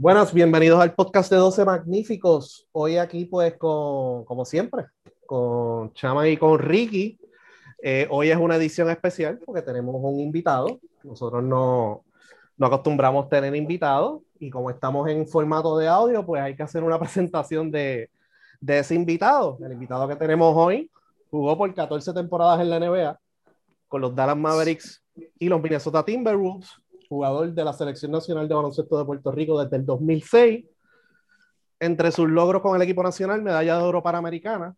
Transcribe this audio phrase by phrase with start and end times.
[0.00, 2.68] Buenas, bienvenidos al podcast de 12 Magníficos.
[2.70, 4.84] Hoy aquí, pues, con, como siempre,
[5.26, 7.18] con Chama y con Ricky.
[7.82, 10.78] Eh, hoy es una edición especial porque tenemos un invitado.
[11.02, 12.04] Nosotros no,
[12.56, 16.84] no acostumbramos tener invitados y como estamos en formato de audio, pues hay que hacer
[16.84, 18.08] una presentación de,
[18.60, 19.58] de ese invitado.
[19.60, 20.88] El invitado que tenemos hoy
[21.28, 23.18] jugó por 14 temporadas en la NBA
[23.88, 25.02] con los Dallas Mavericks
[25.40, 26.70] y los Minnesota Timberwolves
[27.08, 30.66] jugador de la Selección Nacional de Baloncesto de Puerto Rico desde el 2006.
[31.80, 34.74] Entre sus logros con el equipo nacional, medalla de oro panamericana,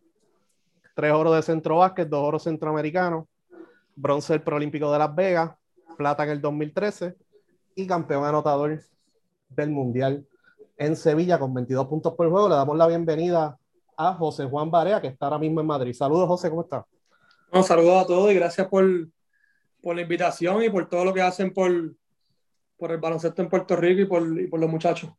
[0.95, 3.25] tres oros de centro básquet, dos oros centroamericanos,
[3.95, 5.51] bronce del Proolímpico de Las Vegas,
[5.97, 7.15] plata en el 2013
[7.75, 8.79] y campeón anotador
[9.49, 10.25] del Mundial
[10.77, 12.49] en Sevilla con 22 puntos por juego.
[12.49, 13.57] Le damos la bienvenida
[13.97, 15.93] a José Juan Barea, que está ahora mismo en Madrid.
[15.93, 16.85] Saludos, José, ¿cómo está?
[17.51, 18.85] Un saludos a todos y gracias por,
[19.81, 21.71] por la invitación y por todo lo que hacen por,
[22.81, 25.11] por el baloncesto en Puerto Rico y por, y por los muchachos.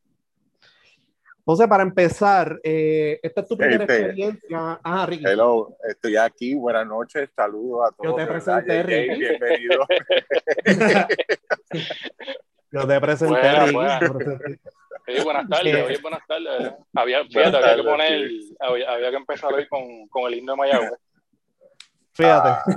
[1.44, 4.80] José, para empezar, eh, esta es tu primera este, experiencia.
[4.82, 5.24] Ah, Ricky.
[5.24, 6.56] Hello, estoy aquí.
[6.56, 8.10] Buenas noches, saludos a todos.
[8.10, 9.20] Yo te presenté, Ricky.
[9.20, 9.86] Bienvenido.
[12.72, 13.74] Yo te presenté, buena, Ricky.
[13.74, 14.00] Buena.
[15.06, 16.72] Sí, buenas tardes, hoy buenas tardes.
[16.94, 20.58] Había, fíjate, había que poner, había, había, que empezar hoy con, con el himno de
[20.58, 20.98] Mayagüez.
[22.14, 22.72] Fíjate.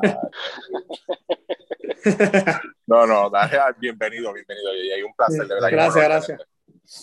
[2.88, 3.31] no, no,
[3.80, 4.75] bienvenido, bienvenido.
[4.75, 5.69] Y hay un placer, de verdad.
[5.72, 6.42] Gracias, gracias.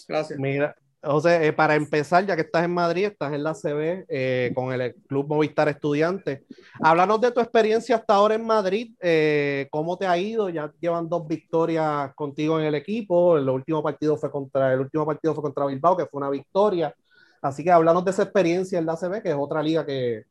[0.09, 0.39] Gracias.
[0.39, 4.53] Mira, José, eh, para empezar, ya que estás en Madrid, estás en la CB eh,
[4.55, 6.43] con el Club Movistar Estudiantes.
[6.81, 8.95] Háblanos de tu experiencia hasta ahora en Madrid.
[9.01, 10.49] Eh, ¿Cómo te ha ido?
[10.49, 13.37] Ya llevan dos victorias contigo en el equipo.
[13.37, 16.95] El último partido fue contra el último partido fue contra Bilbao, que fue una victoria.
[17.43, 20.27] Así que háblanos de esa experiencia en la CB, que es otra liga que,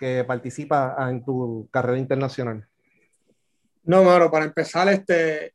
[0.00, 2.66] que participa en tu carrera internacional.
[3.84, 5.54] No, Mauro, para empezar, este,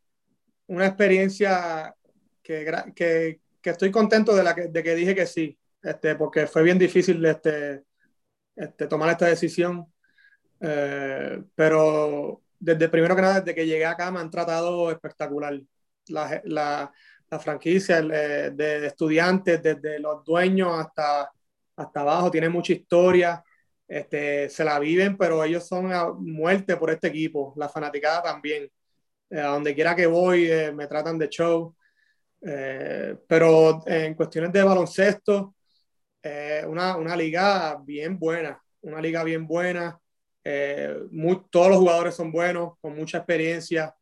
[0.67, 1.95] una experiencia
[2.43, 2.63] que,
[2.95, 6.77] que, estoy contento de, la que, de que dije que sí, este, porque fue bien
[6.77, 7.83] difícil este,
[8.55, 9.91] este, tomar esta decisión.
[10.59, 15.59] Eh, pero desde primero que nada, desde que llegué acá me han tratado espectacular.
[16.07, 16.91] La, la,
[17.39, 21.29] franquicia eh, de estudiantes, desde los dueños hasta,
[21.75, 23.43] hasta abajo, tiene mucha historia.
[23.87, 28.69] Este, se la viven, pero ellos son a muerte por este equipo, la fanaticada también.
[29.29, 31.75] Eh, a donde quiera que voy, eh, me tratan de show.
[32.41, 35.55] Eh, pero en cuestiones de baloncesto,
[36.67, 39.99] una, una, liga bien buena, una liga bien buena.
[41.49, 43.95] todos los jugadores son buenos, con mucha experiencia.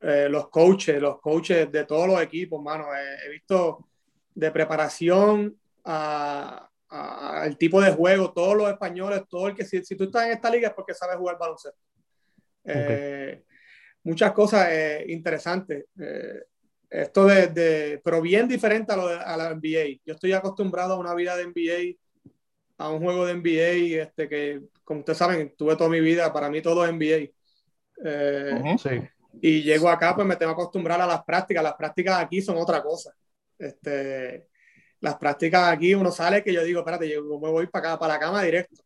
[0.00, 3.86] los coaches, los coaches de todos los equipos, mano, he visto
[4.34, 9.96] de preparación a, al tipo de juego, todos los españoles, todo el que si, si,
[9.96, 11.78] tú estás en esta liga es porque sabes jugar baloncesto.
[12.64, 13.42] Eh,
[14.04, 15.86] muchas cosas eh, interesantes.
[15.98, 16.44] Eh,
[16.90, 20.00] esto de, de, pero bien diferente a, lo de, a la NBA.
[20.04, 21.96] Yo estoy acostumbrado a una vida de NBA,
[22.76, 26.50] a un juego de NBA, este, que como ustedes saben, tuve toda mi vida, para
[26.50, 28.78] mí todo es NBA.
[28.78, 29.08] sí.
[29.40, 31.62] Y llego acá, pues me tengo que acostumbrar a las prácticas.
[31.62, 33.14] Las prácticas aquí son otra cosa.
[33.58, 34.48] Este,
[35.02, 38.14] las prácticas aquí uno sale que yo digo, espérate, yo me voy para acá, para
[38.14, 38.82] la cama directo.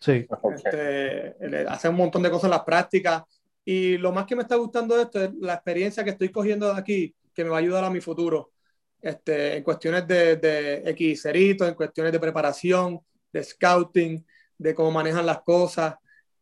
[0.00, 0.26] Sí.
[0.54, 1.36] Este,
[1.68, 3.22] hace un montón de cosas en las prácticas.
[3.64, 6.70] Y lo más que me está gustando de esto es la experiencia que estoy cogiendo
[6.72, 8.50] de aquí, que me va a ayudar a mi futuro.
[9.00, 13.00] Este, en cuestiones de, de en cuestiones de preparación,
[13.32, 14.26] de scouting,
[14.58, 15.94] de cómo manejan las cosas.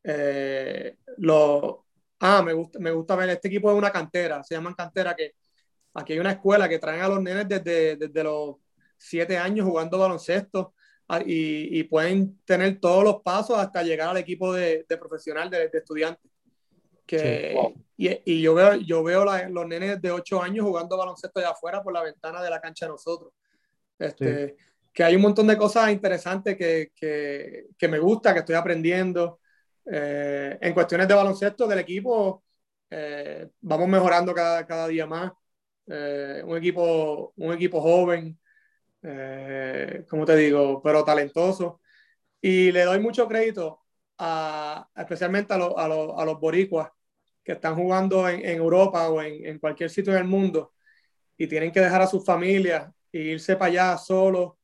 [0.02, 1.84] Eh, lo,
[2.20, 5.34] ah, me gusta, me gusta ver, este equipo es una cantera, se llaman cantera, que
[5.94, 8.56] aquí hay una escuela que traen a los nenes desde, desde los
[9.02, 10.74] siete años jugando baloncesto
[11.08, 15.50] ah, y, y, pueden tener todos los pasos hasta llegar al equipo de, de profesional
[15.50, 16.30] de, de, estudiantes.
[17.06, 17.54] Que,
[17.96, 21.82] y, y, yo veo, yo veo los nenes de ocho años jugando baloncesto allá afuera
[21.82, 23.32] por la ventana de la cancha de nosotros.
[23.98, 24.56] Este,
[24.92, 29.40] Que hay un montón de cosas interesantes que, que, que me gusta, que estoy aprendiendo.
[29.84, 32.44] Eh, en cuestiones de baloncesto del equipo,
[32.88, 35.32] eh, vamos mejorando cada, cada día más.
[35.86, 38.38] Eh, un, equipo, un equipo joven,
[39.02, 41.80] eh, como te digo, pero talentoso.
[42.40, 43.82] Y le doy mucho crédito
[44.18, 46.90] a, especialmente a, a, a los boricuas
[47.44, 50.72] que están jugando en, en Europa o en, en, cualquier sitio del mundo
[51.36, 54.54] y tienen que dejar a sus familias e irse para allá solos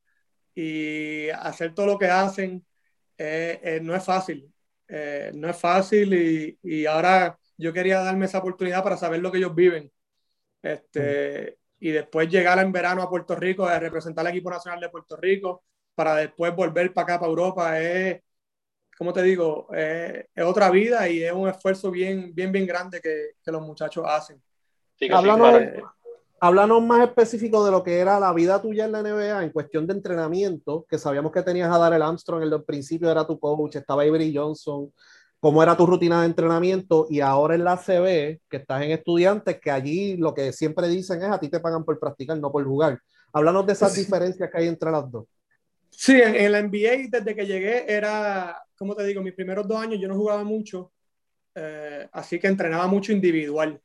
[0.55, 2.65] y hacer todo lo que hacen.
[3.17, 4.51] Eh, eh no es fácil,
[4.87, 9.31] eh, no es fácil y, y, ahora yo quería darme esa oportunidad para saber lo
[9.31, 9.91] que ellos viven.
[10.61, 14.89] Este, y después llegar en verano a Puerto Rico a representar al equipo nacional de
[14.89, 15.63] Puerto Rico
[15.95, 18.21] para después volver para acá, para Europa, es,
[18.97, 23.01] como te digo, es, es, otra vida y es un esfuerzo bien, bien, bien grande
[23.01, 24.41] que, que los muchachos hacen.
[24.95, 25.83] Sí, háblanos,
[26.39, 29.87] háblanos más específico de lo que era la vida tuya en la NBA en cuestión
[29.87, 33.75] de entrenamiento, que sabíamos que tenías a Darrell Armstrong en el principio, era tu coach,
[33.75, 34.91] estaba Avery Johnson,
[35.39, 39.59] cómo era tu rutina de entrenamiento y ahora en la CB, que estás en estudiantes,
[39.59, 42.65] que allí lo que siempre dicen es a ti te pagan por practicar, no por
[42.65, 42.99] jugar.
[43.31, 45.25] Háblanos de esas diferencias que hay entre las dos.
[45.89, 49.99] Sí, en, la NBA desde que llegué era, como te digo, mis primeros dos años
[49.99, 50.91] yo no jugaba mucho,
[51.55, 53.81] eh, así que entrenaba mucho individual.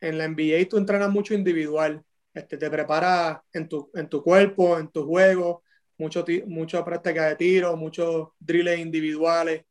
[0.00, 4.78] En la NBA tú entrenas mucho individual, este, te preparas en tu, en tu cuerpo,
[4.78, 5.62] en tu juego,
[5.98, 9.64] mucho, mucho práctica de tiro, muchos drills individuales.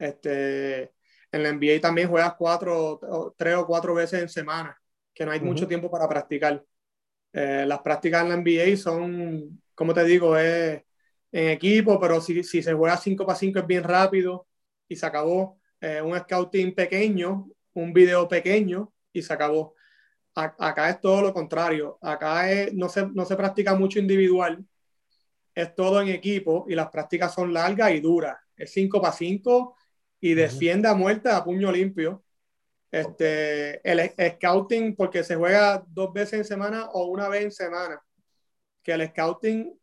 [0.00, 0.94] Este,
[1.30, 4.80] en la NBA también juegas cuatro, tres o cuatro veces en semana,
[5.14, 6.64] que no hay mucho tiempo para practicar.
[7.32, 10.82] Eh, las prácticas en la NBA son, como te digo, es
[11.30, 14.48] en equipo, pero si, si se juega 5 para 5 es bien rápido
[14.88, 15.60] y se acabó.
[15.80, 19.74] Eh, un scouting pequeño, un video pequeño y se acabó.
[20.34, 21.98] acá es todo lo contrario.
[22.00, 24.64] Acá es, no, se, no se practica mucho individual,
[25.54, 28.38] es todo en equipo y las prácticas son largas y duras.
[28.56, 29.76] Es 5 para 5
[30.20, 32.22] y defiende a muerte a puño limpio.
[32.90, 38.02] Este, el scouting, porque se juega dos veces en semana o una vez en semana,
[38.82, 39.80] que el scouting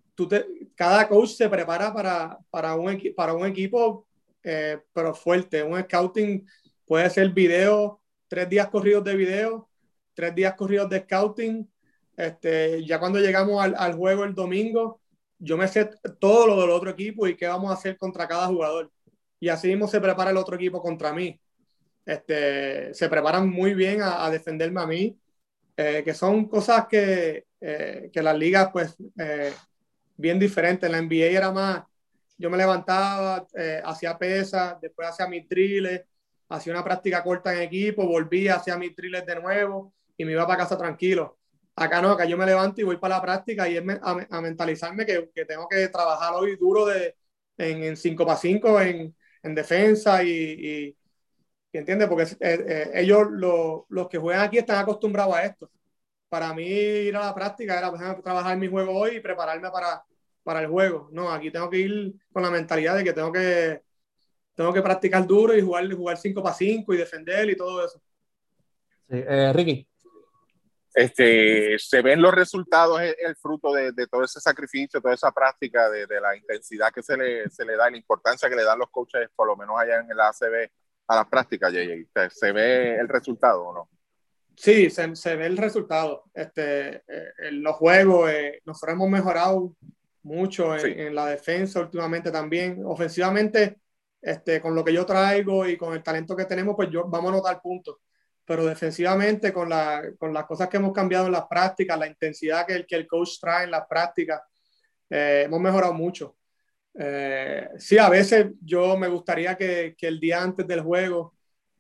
[0.76, 4.08] cada coach se prepara para, para, un, para un equipo,
[4.44, 5.62] eh, pero fuerte.
[5.64, 6.46] Un scouting
[6.86, 9.70] puede ser video, tres días corridos de video,
[10.14, 11.72] tres días corridos de scouting.
[12.16, 15.00] Este, ya cuando llegamos al, al juego el domingo,
[15.38, 15.90] yo me sé
[16.20, 18.92] todo lo del otro equipo y qué vamos a hacer contra cada jugador.
[19.40, 21.40] Y así mismo se prepara el otro equipo contra mí.
[22.06, 25.20] Este, se preparan muy bien a, a defenderme a mí,
[25.76, 28.96] eh, que son cosas que, eh, que las ligas pues
[30.16, 30.88] bien diferente.
[30.88, 31.84] En la NBA era más,
[32.38, 36.02] yo me levantaba, eh, hacía pesas, después hacía mis drills,
[36.50, 40.48] hacía una práctica corta en equipo, volvía, hacía mis drills de nuevo y me iba
[40.48, 41.38] para casa tranquilo.
[41.76, 45.06] Acá no, acá yo me levanto y voy para la práctica y es a, mentalizarme
[45.06, 47.16] que, que, tengo que trabajar hoy duro de,
[47.58, 50.98] en 5 para 5 en, en, defensa y, y.
[52.08, 53.28] Porque eh, eh, ellos,
[53.90, 55.70] los que juegan aquí, están acostumbrados a esto
[56.30, 60.04] para mí ir a la práctica era trabajar mi juego hoy y prepararme para,
[60.44, 61.10] para el juego.
[61.12, 63.82] No, aquí tengo que ir con la mentalidad de que tengo que,
[64.54, 68.02] tengo que practicar duro y jugar, jugar 5 para 5 y defender y todo eso.
[69.10, 69.24] Sí.
[69.26, 69.88] Eh, Ricky.
[70.98, 75.92] Este, se ven los resultados, el, fruto de, de, todo ese sacrificio, toda esa práctica,
[75.92, 78.80] de, de, la intensidad que se le, se le da, la importancia que le dan
[78.80, 80.72] los coaches, por lo menos allá en el ACB,
[81.06, 81.72] a las prácticas,
[82.32, 83.90] ¿Se ve el resultado o no?
[84.56, 86.24] Sí, se, se, ve el resultado.
[86.34, 89.76] Este, eh, en los juegos, eh, nosotros hemos mejorado
[90.24, 92.82] mucho en, la defensa últimamente también.
[92.84, 93.82] Ofensivamente,
[94.20, 97.32] este, con lo que yo traigo y con el talento que tenemos, pues yo, vamos
[97.32, 97.98] a notar puntos.
[98.48, 102.66] Pero defensivamente, con, la, con las cosas que hemos cambiado en las prácticas, la intensidad
[102.66, 104.42] que el, que el coach trae en las prácticas,
[105.10, 106.36] eh, hemos mejorado mucho.
[107.78, 111.36] sí, a veces yo me gustaría que, que el día antes del juego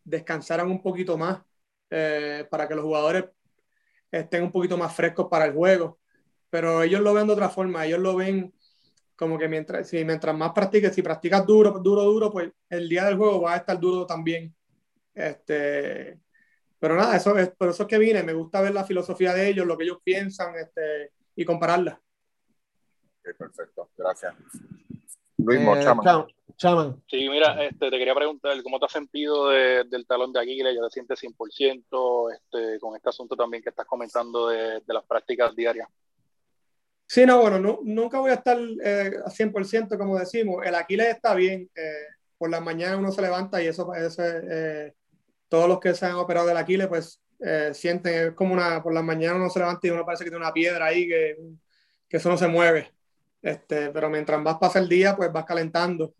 [0.08, 1.40] descansaran un poquito más
[1.90, 3.25] eh, para que los jugadores
[4.12, 6.00] estén un poquito más frescos para el juego.
[6.50, 8.54] Pero ellos lo ven de otra forma, ellos lo ven
[9.16, 13.06] como que mientras, si, mientras más practiques, si practicas duro, duro, duro, pues el día
[13.06, 14.56] del juego va a estar duro también.
[15.14, 16.19] Este,
[16.80, 19.50] pero nada, eso es, por eso es que vine, me gusta ver la filosofía de
[19.50, 22.02] ellos, lo que ellos piensan este, y compararla.
[23.22, 24.36] perfecto, gracias.
[25.38, 25.84] Luis eh,
[26.57, 27.04] Chaman.
[27.07, 30.76] Sí, mira, este, te quería preguntar, ¿cómo te has sentido del talón de Aquiles?
[30.76, 35.56] ¿Ya te sientes 100% este, con este asunto también que estás comentando de, las prácticas
[35.56, 35.88] diarias?
[37.06, 40.66] Sí, no, bueno, no, nunca voy a estar eh, a 100% como decimos.
[40.66, 41.69] El Aquiles está bien.
[41.76, 42.07] Eh,
[42.38, 44.94] por la mañana uno se levanta y eso, eso eh,
[45.47, 47.21] todos los que se han operado del Aquiles, pues
[47.73, 50.44] sienten, es como una, por la mañana uno se levanta y uno parece que tiene
[50.44, 51.37] una piedra ahí que,
[52.07, 52.92] que eso no se mueve.
[53.42, 56.13] Este, pero mientras más pasa el día, pues vas calentando.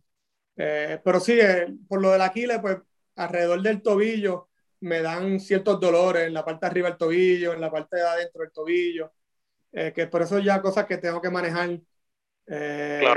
[0.56, 2.78] Eh, pero sí, eh, por lo del Aquiles, pues
[3.16, 4.50] alrededor del tobillo
[4.82, 8.04] me dan ciertos dolores en la parte de arriba del tobillo, en la parte de
[8.04, 9.14] adentro del tobillo,
[9.72, 11.80] eh, que por eso ya cosas que tengo que manejar.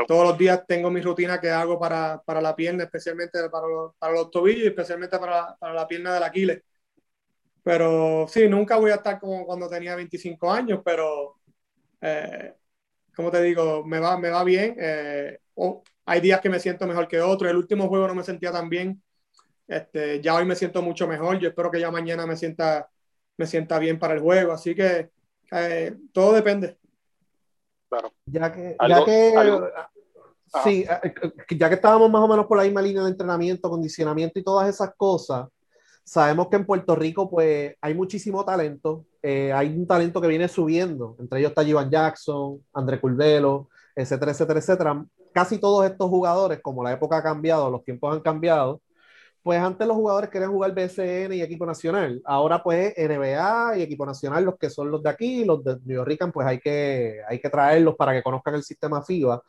[0.06, 3.94] Todos los días tengo mi rutina que hago para, para la pierna, especialmente para los,
[3.96, 6.62] para los tobillos y especialmente para, para, la pierna del Aquiles.
[7.62, 11.36] Pero sí, nunca voy a estar como cuando tenía 25 años, pero
[13.14, 14.76] como te digo, me va, me va bien.
[15.54, 17.50] Oh, hay días que me siento mejor que otros.
[17.50, 19.00] El último juego no me sentía tan bien.
[19.68, 21.38] Este, ya hoy me siento mucho mejor.
[21.38, 22.90] Yo espero que ya mañana me sienta,
[23.36, 24.52] me sienta bien para el juego.
[24.52, 25.10] Así que
[25.52, 26.79] eh, todo depende.
[27.90, 28.12] Claro.
[28.26, 29.34] Ya que, ya que
[30.64, 31.14] sí, eh,
[31.58, 34.68] ya que estábamos más o menos por la misma línea de entrenamiento, condicionamiento y todas
[34.68, 35.48] esas cosas,
[36.04, 40.46] sabemos que en Puerto Rico pues hay muchísimo talento, eh, hay un talento que viene
[40.46, 41.16] subiendo.
[41.18, 45.04] Entre ellos está Ivan Jackson, André Curvelo, etcétera, etcétera, etcétera.
[45.32, 48.80] Casi todos estos jugadores, como la época ha cambiado, los tiempos han cambiado,
[49.42, 52.20] pues antes los jugadores querían jugar BSN y equipo nacional.
[52.24, 55.96] Ahora pues NBA y equipo nacional, los que son los de aquí, los de New
[55.96, 59.42] York, pues hay que, hay que traerlos para que conozcan el sistema FIBA.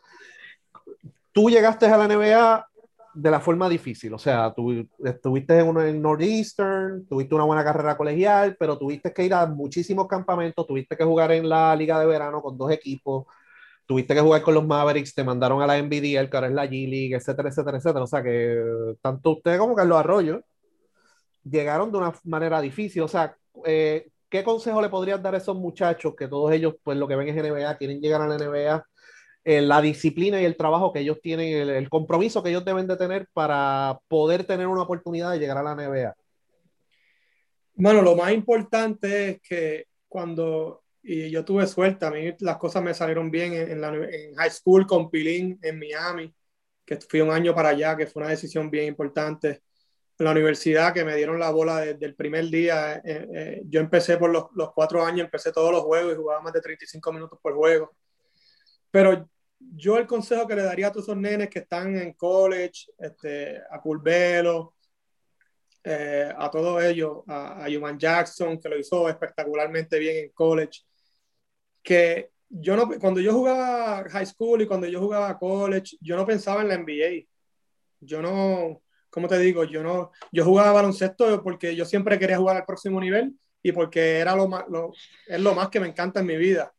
[1.34, 2.68] Tú llegaste a la NBA
[3.14, 7.98] de la forma difícil, o sea, tú estuviste en, en Northeastern, tuviste una buena carrera
[7.98, 12.06] colegial, pero tuviste que ir a muchísimos campamentos, tuviste que jugar en la liga de
[12.06, 13.26] verano con dos equipos,
[13.92, 16.66] tuviste que jugar con los Mavericks, te mandaron a la NBDL, que ahora es la
[16.66, 18.04] G League, etcétera, etcétera, etcétera.
[18.06, 20.42] O sea que tanto usted como Carlos Arroyo
[21.44, 23.02] llegaron de una manera difícil.
[23.02, 26.98] O sea, eh, ¿qué consejo le podrías dar a esos muchachos que todos ellos, pues
[26.98, 28.86] lo que ven es NBA, quieren llegar a la NBA?
[29.44, 32.96] Eh, la disciplina y el trabajo que ellos tienen, el, compromiso que ellos deben de
[32.96, 36.16] tener para poder tener una oportunidad de llegar a la NBA.
[37.74, 42.84] Bueno, lo más importante es que cuando y yo tuve suerte, a mí las cosas
[42.84, 46.34] me salieron bien en, la, en high school con Pilín en Miami,
[46.86, 49.64] que fui un año para allá, que fue una decisión bien importante.
[50.18, 53.80] En la universidad, que me dieron la bola desde el primer día, eh, eh, yo
[53.80, 57.12] empecé por los, los, cuatro años, empecé todos los juegos y jugaba más de 35
[57.12, 57.96] minutos por juego.
[58.92, 59.28] Pero
[59.58, 63.60] yo el consejo que le daría a todos esos nenes que están en college, este,
[63.72, 64.76] a Curvelo,
[65.84, 70.82] eh, a todos ellos, a, a Human Jackson, que lo hizo espectacularmente bien en college,
[71.84, 76.26] que yo no, cuando yo jugaba high school y cuando yo jugaba college, yo no
[76.26, 77.26] pensaba en la NBA.
[78.02, 79.64] Yo no, ¿cómo te digo?
[79.64, 83.34] Yo no, yo jugaba baloncesto porque yo siempre quería jugar al próximo nivel
[83.64, 84.92] y porque era lo más, lo,
[85.28, 86.74] es lo más que me encanta en mi vida.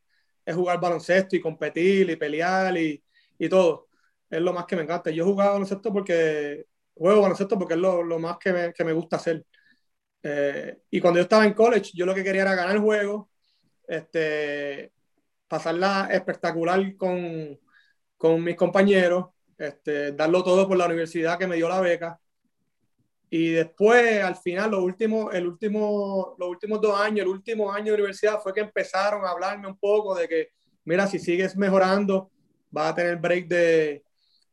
[0.45, 3.03] Es jugar baloncesto y competir y pelear y,
[3.39, 3.89] y todo.
[4.29, 5.11] Es lo más que me encanta.
[5.11, 8.93] Yo jugaba baloncesto porque, juego baloncesto porque es lo, lo más que me, que me,
[8.93, 9.45] gusta hacer.
[10.23, 13.32] Eh, y cuando yo estaba en college, yo lo que quería era ganar el juego
[13.93, 14.93] este,
[15.49, 17.59] pasarla espectacular con,
[18.17, 19.27] con mis compañeros,
[19.59, 22.19] este, darlo todo por la universidad que me dio la beca.
[23.29, 27.87] Y después, al final, los últimos, el último, los últimos dos años, el último año
[27.87, 30.49] de universidad fue que empezaron a hablarme un poco de que,
[30.85, 32.31] mira, si sigues mejorando,
[32.71, 34.05] vas a tener break de,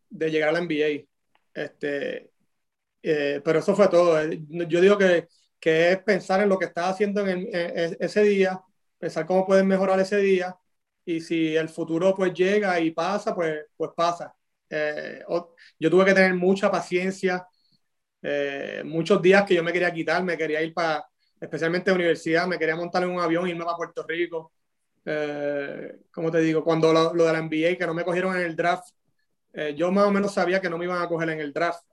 [0.09, 1.05] de llegar a la NBA.
[1.53, 2.31] Este,
[3.03, 4.21] eh, pero eso fue todo.
[4.67, 5.27] Yo digo que,
[5.59, 8.61] que, es pensar en lo que estaba haciendo en, ese día,
[8.99, 10.55] pensar cómo pueden mejorar ese día
[11.05, 14.35] y si el futuro pues llega y pasa, pues, pues pasa.
[14.69, 15.23] Eh,
[15.79, 17.47] yo tuve que tener mucha paciencia,
[18.21, 21.05] eh, muchos días que yo me quería quitar, me quería ir para,
[21.39, 24.51] especialmente a universidad, me quería montar en un avión y irme para Puerto Rico.
[25.05, 28.43] Eh, como te digo, cuando lo, lo, de la NBA, que no me cogieron en
[28.43, 28.89] el draft,
[29.53, 31.83] eh, yo más o menos sabía que no me iban a coger en el draft,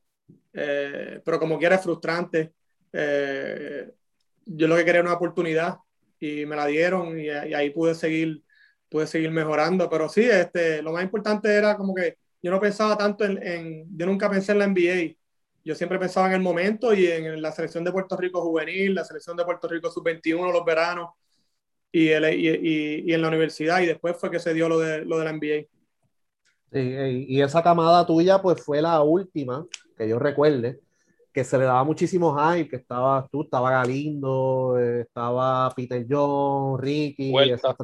[0.53, 2.55] pero como quiera es frustrante.
[2.93, 5.77] yo lo que quería era una oportunidad
[6.19, 8.43] y me la dieron y, ahí pude seguir,
[8.89, 9.89] pude seguir mejorando.
[9.89, 13.87] Pero sí, este, lo más importante era como que yo no pensaba tanto en, en,
[13.97, 15.17] yo nunca pensé en la NBA.
[15.65, 19.05] Yo siempre pensaba en el momento y en la selección de Puerto Rico juvenil, la
[19.05, 21.11] selección de Puerto Rico sub-21, los veranos
[21.91, 23.81] y, el, y, y, en la universidad.
[23.81, 25.67] Y después fue que se dio lo de, lo de la NBA.
[26.73, 30.81] y esa camada tuya pues fue la última que yo recuerde
[31.37, 36.81] que se le daba muchísimo hype, que estaba tú, estaba Galindo, eh, estaba Peter John,
[36.81, 37.77] Ricky, Vuelta,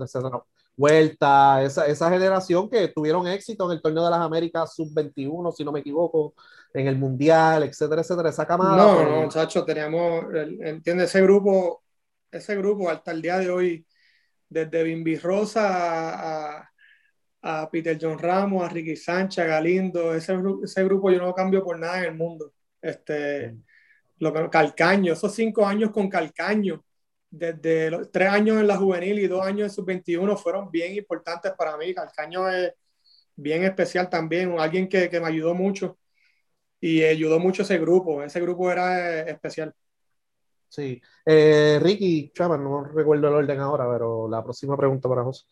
[0.75, 5.65] Vuelta esa, esa, generación que tuvieron éxito en el torneo de las Américas sub-21, si
[5.67, 6.33] no me equivoco,
[6.73, 8.75] en el Mundial, etcétera, etcétera, esa camada.
[8.75, 10.25] No, pues, no, muchachos, teníamos,
[10.63, 11.83] entiende, ese grupo,
[12.31, 13.87] ese grupo hasta el día de hoy,
[14.49, 16.71] desde Bimbi Rosa a,
[17.43, 21.35] a Peter John Ramos, a Ricky Sánchez, a Galindo, ese, ese grupo yo no lo
[21.35, 22.55] cambio por nada en el mundo.
[22.83, 23.57] Este,
[24.19, 26.85] lo, Calcaño, esos cinco años con Calcaño,
[27.31, 31.53] desde los tres años en la juvenil y dos años en sub-21 fueron bien importantes
[31.57, 31.95] para mí.
[31.95, 32.75] Calcaño es
[33.35, 35.99] bien especial también, alguien que, que me ayudó mucho
[36.83, 38.23] y ayudó mucho ese grupo.
[38.23, 39.73] Ese grupo era eh, especial.
[40.69, 41.01] Sí.
[41.25, 45.45] Eh, Ricky, Chama, no recuerdo el orden ahora, pero la próxima pregunta para José.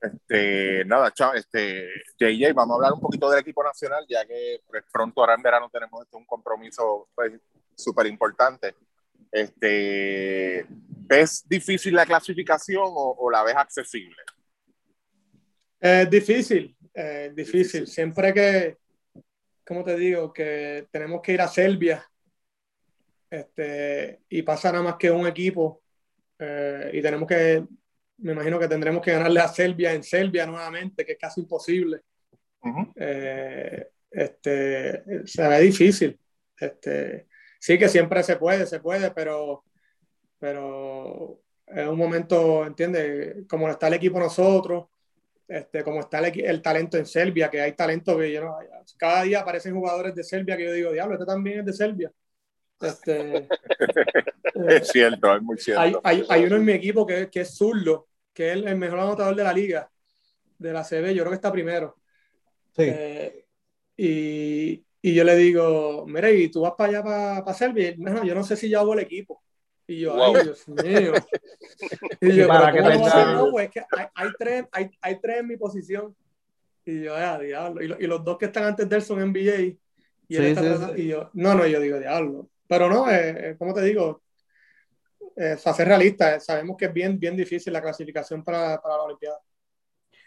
[0.00, 1.88] Este, nada, chao, este,
[2.18, 5.42] JJ, vamos a hablar un poquito del equipo nacional, ya que pues, pronto ahora en
[5.42, 7.08] verano tenemos este, un compromiso
[7.74, 8.74] súper pues, importante.
[9.32, 14.16] Este, ¿Ves difícil la clasificación o, o la ves accesible?
[15.80, 17.86] Es difícil, eh, difícil.
[17.86, 18.78] Siempre que,
[19.64, 22.04] como te digo, que tenemos que ir a Serbia
[23.30, 25.82] este, y pasa nada más que un equipo
[26.38, 27.64] eh, y tenemos que
[28.18, 32.02] me imagino que tendremos que ganarle a Serbia en Serbia nuevamente, que es casi imposible.
[32.96, 36.18] eh, este, se ve difícil.
[36.58, 37.26] Este,
[37.58, 39.64] sí que siempre se puede, se puede, pero,
[40.38, 43.46] pero es un momento, ¿entiendes?
[43.48, 44.86] Como está el equipo nosotros,
[45.46, 48.56] este, como está el, el, talento en Serbia, que hay talento que yo no,
[48.96, 52.12] cada día aparecen jugadores de Serbia que yo digo, diablo, este también es de Serbia.
[52.80, 53.48] Este,
[54.68, 55.80] es cierto, es muy cierto.
[55.80, 59.00] Hay, hay, hay, uno en mi equipo que, que es zurdo, que es el mejor
[59.00, 59.90] anotador de la liga,
[60.58, 61.96] de la CB, yo creo que está primero.
[62.76, 62.84] Sí.
[62.86, 63.46] Eh,
[63.96, 67.94] y, y, yo le digo, mira, ¿y tú vas para allá, para, para Serbia?
[67.96, 69.42] No, yo no sé si ya hago el equipo.
[69.86, 70.36] Y yo, wow.
[70.36, 71.12] ay, Dios mío.
[72.20, 75.48] Y yo, para que no, pues es que hay, hay, tres, hay, hay tres en
[75.48, 76.16] mi posición.
[76.84, 77.82] Y yo, ah, diablo.
[77.82, 79.60] Y, lo, y, los dos que están antes de él son NBA.
[80.28, 81.02] Y, él sí, está sí, sí.
[81.02, 82.48] y yo, no, no, yo digo, diablo.
[82.68, 84.22] Pero no, eh, como te digo,
[85.36, 89.38] eh, ser realista, sabemos que es bien, bien difícil la clasificación para, para la Olimpiada.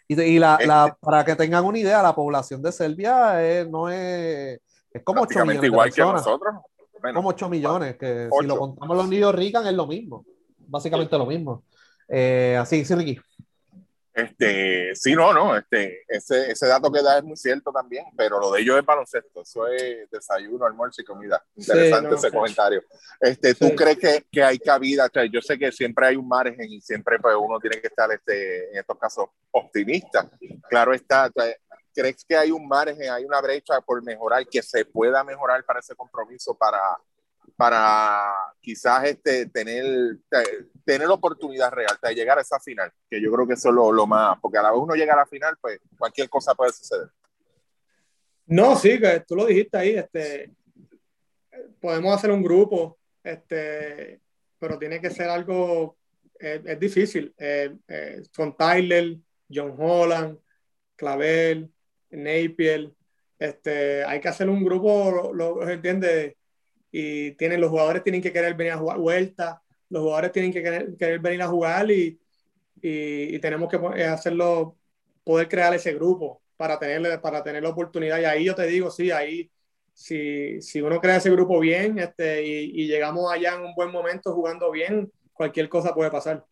[0.08, 3.90] Y, y la, la, para que tengan una idea, la población de Serbia es, no
[3.90, 4.60] es,
[4.92, 6.56] es como 8 millones igual de que nosotros.
[7.02, 8.42] Bueno, como 8 millones, que 8.
[8.42, 10.26] si lo contamos los niños Rican es lo mismo,
[10.58, 11.64] básicamente lo mismo.
[12.08, 13.20] Eh, así, sí, Ricky.
[14.20, 18.40] Este, sí, no, no, este, ese, ese dato que da es muy cierto también, pero
[18.40, 21.44] lo de ellos es baloncesto, eso es desayuno, almuerzo y comida.
[21.56, 22.36] Interesante sí, no, ese sí.
[22.36, 22.84] comentario.
[23.20, 23.76] Este, ¿Tú sí.
[23.76, 25.06] crees que, que, hay cabida?
[25.06, 27.88] O sea, yo sé que siempre hay un margen y siempre pues, uno tiene que
[27.88, 30.30] estar, este, en estos casos, optimista.
[30.70, 31.56] Claro está, o sea,
[31.94, 35.80] ¿crees que hay un margen, hay una brecha por mejorar, que se pueda mejorar para
[35.80, 36.80] ese compromiso, para,
[37.60, 40.18] para quizás este, tener,
[40.86, 43.92] tener oportunidad real de llegar a esa final, que yo creo que eso es lo,
[43.92, 46.72] lo, más, porque a la vez uno llega a la final, pues cualquier cosa puede
[46.72, 47.10] suceder.
[48.46, 50.54] No, sí, que tú lo dijiste ahí, este,
[51.82, 54.22] podemos hacer un grupo, este,
[54.58, 55.98] pero tiene que ser algo,
[56.40, 59.18] es difícil, eh, eh, con Tyler,
[59.54, 60.40] John Holland,
[60.96, 61.70] Clavel,
[62.12, 62.90] Napier,
[63.38, 66.39] este, hay que hacer un grupo, lo, lo entiende
[66.92, 70.64] y tienen, los jugadores tienen que querer venir a jugar vuelta, los jugadores tienen que
[70.64, 72.20] querer, querer venir a jugar y,
[72.82, 74.78] y, y, tenemos que eh, hacerlo,
[75.24, 78.20] poder crear ese grupo para tener, para tener la oportunidad.
[78.20, 79.52] Y ahí yo te digo, sí, ahí,
[79.94, 83.92] si, si uno crea ese grupo bien este, y, y llegamos allá en un buen
[83.92, 86.46] momento jugando bien, cualquier cosa puede pasar.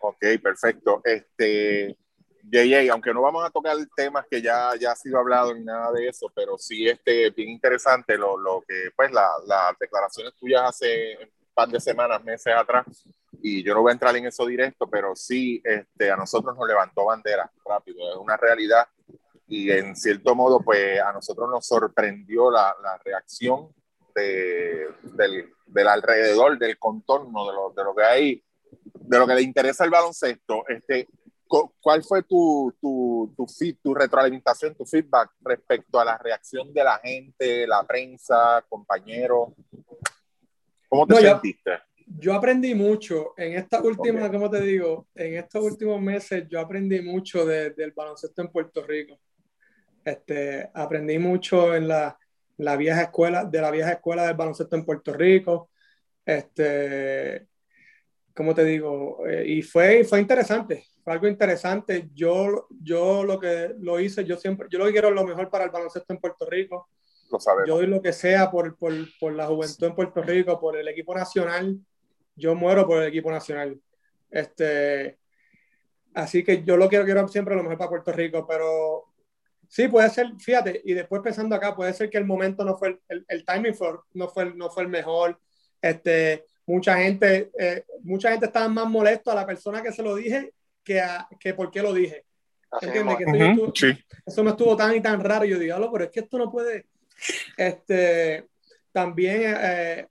[0.00, 1.02] Ok, perfecto.
[1.04, 1.96] Este,
[2.42, 5.92] JJ, aunque no vamos a tocar temas que ya, ya ha sido hablado ni nada
[5.92, 10.62] de eso, pero sí este, bien interesante lo, lo que, pues, las la declaraciones tuyas
[10.62, 12.86] hace un par de semanas, meses atrás,
[13.42, 16.66] y yo no voy a entrar en eso directo, pero sí este, a nosotros nos
[16.66, 18.86] levantó bandera rápido, es una realidad,
[19.46, 23.74] y en cierto modo, pues, a nosotros nos sorprendió la, la reacción
[24.14, 28.44] de, del, del, alrededor, del contorno, de lo, de lo que hay,
[28.94, 31.08] de lo que le interesa el baloncesto, este,
[31.80, 36.84] ¿Cuál fue tu, tu, tu, feed, tu retroalimentación, tu feedback respecto a la reacción de
[36.84, 39.48] la gente, la prensa, compañeros?
[40.88, 41.70] ¿Cómo te no, sentiste?
[42.06, 44.30] Yo, yo, aprendí mucho en esta última, okay.
[44.30, 45.08] ¿cómo te digo?
[45.14, 49.18] En estos últimos meses yo aprendí mucho de, del baloncesto en Puerto Rico.
[50.04, 52.16] Este, aprendí mucho en la,
[52.58, 55.70] la vieja escuela, de la vieja escuela del baloncesto en Puerto Rico.
[56.24, 57.48] Este,
[58.34, 59.26] ¿cómo te digo?
[59.26, 62.08] Eh, y fue, fue interesante, fue algo interesante.
[62.14, 65.50] Yo, yo lo que lo hice, yo siempre, yo lo que quiero es lo mejor
[65.50, 66.88] para el baloncesto en Puerto Rico.
[67.30, 67.68] Lo sabemos.
[67.68, 70.88] Yo doy lo que sea por, por, por, la juventud en Puerto Rico, por el
[70.88, 71.78] equipo nacional.
[72.34, 73.80] Yo muero por el equipo nacional.
[74.30, 75.18] Este,
[76.14, 79.04] así que yo lo quiero, quiero siempre lo mejor para Puerto Rico, pero
[79.68, 82.88] sí, puede ser, fíjate, y después pensando acá, puede ser que el momento no fue,
[82.88, 85.38] el, el, el timing fue, no, fue, no fue el mejor.
[85.82, 90.14] Este, mucha gente, eh, mucha gente estaba más molesto a la persona que se lo
[90.14, 90.52] dije
[90.84, 92.24] que, a, que por qué lo dije.
[92.80, 93.16] ¿Entiendes?
[93.16, 93.50] Que uh -huh.
[93.50, 94.04] estuvo, sí.
[94.24, 95.44] Eso me estuvo tan y tan raro.
[95.44, 96.86] Yo digo, pero es que esto no puede.
[97.56, 98.46] Este,
[98.92, 100.06] también eh,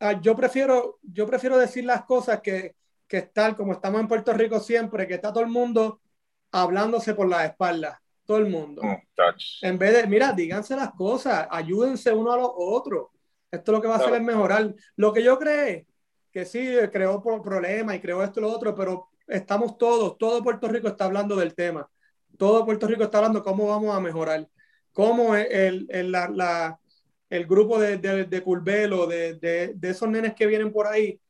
[0.00, 2.74] ah, yo, prefiero, yo prefiero decir las cosas que,
[3.06, 6.00] que estar como estamos en Puerto Rico siempre, que está todo el mundo
[6.52, 8.00] hablándose por la espalda.
[8.24, 8.82] Todo el mundo.
[8.82, 8.96] Mm,
[9.62, 13.08] en vez de, mira, díganse las cosas, ayúdense uno a los otros.
[13.50, 14.72] Esto lo que va a hacer es mejorar.
[14.96, 15.84] Lo que yo creo
[16.32, 20.68] que sí, creó problemas y creó esto y lo otro, pero estamos todos, todo Puerto
[20.68, 21.88] Rico está hablando del tema.
[22.36, 24.48] Todo Puerto Rico está hablando cómo vamos a mejorar.
[24.92, 26.78] Cómo el, el, la,
[27.28, 31.20] el grupo de, de, de Curvelo, de, de, esos nenes que vienen por ahí,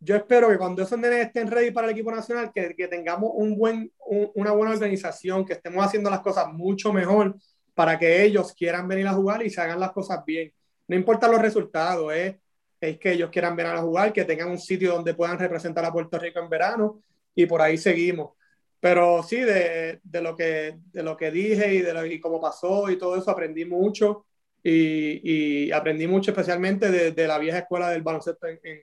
[0.00, 3.32] yo espero que cuando esos nenes estén ready para el equipo nacional, que, que tengamos
[3.34, 7.36] un buen, un, una buena organización, que estemos haciendo las cosas mucho mejor
[7.74, 10.52] para que ellos quieran venir a jugar y se hagan las cosas bien.
[10.86, 12.36] No importa los resultados, es
[12.80, 15.92] es que ellos quieran venir a jugar, que tengan un sitio donde puedan representar a
[15.92, 17.02] Puerto Rico en verano
[17.34, 18.32] y por ahí seguimos.
[18.80, 22.40] Pero sí, de, de lo, que, de lo que dije y de lo, y cómo
[22.40, 24.26] pasó y todo eso, aprendí mucho
[24.62, 28.82] y, y aprendí mucho especialmente de, de, la vieja escuela del baloncesto en, en,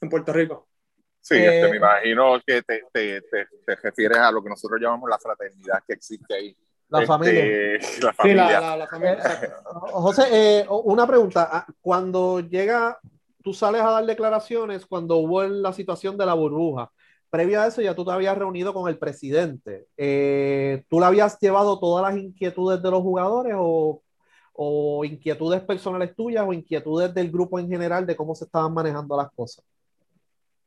[0.00, 0.68] en Puerto Rico.
[1.20, 5.08] Sí, este, me imagino que te, te, te, te, refieres a lo que nosotros llamamos
[5.08, 6.56] la fraternidad que existe ahí.
[6.88, 7.78] La Este, familia.
[8.02, 8.46] La familia.
[8.46, 9.40] Sí, la, la, la familia.
[9.64, 11.48] José, eh, una pregunta.
[11.50, 12.98] Ah, Cuando llega,
[13.42, 16.90] tú sales a dar declaraciones cuando hubo la situación de la burbuja.
[17.30, 19.86] Previo a eso ya tú te habías reunido con el presidente.
[19.96, 24.02] Eh, ¿Tú le habías llevado todas las inquietudes de los jugadores o,
[24.52, 29.16] o inquietudes personales tuyas o inquietudes del grupo en general de cómo se estaban manejando
[29.16, 29.64] las cosas?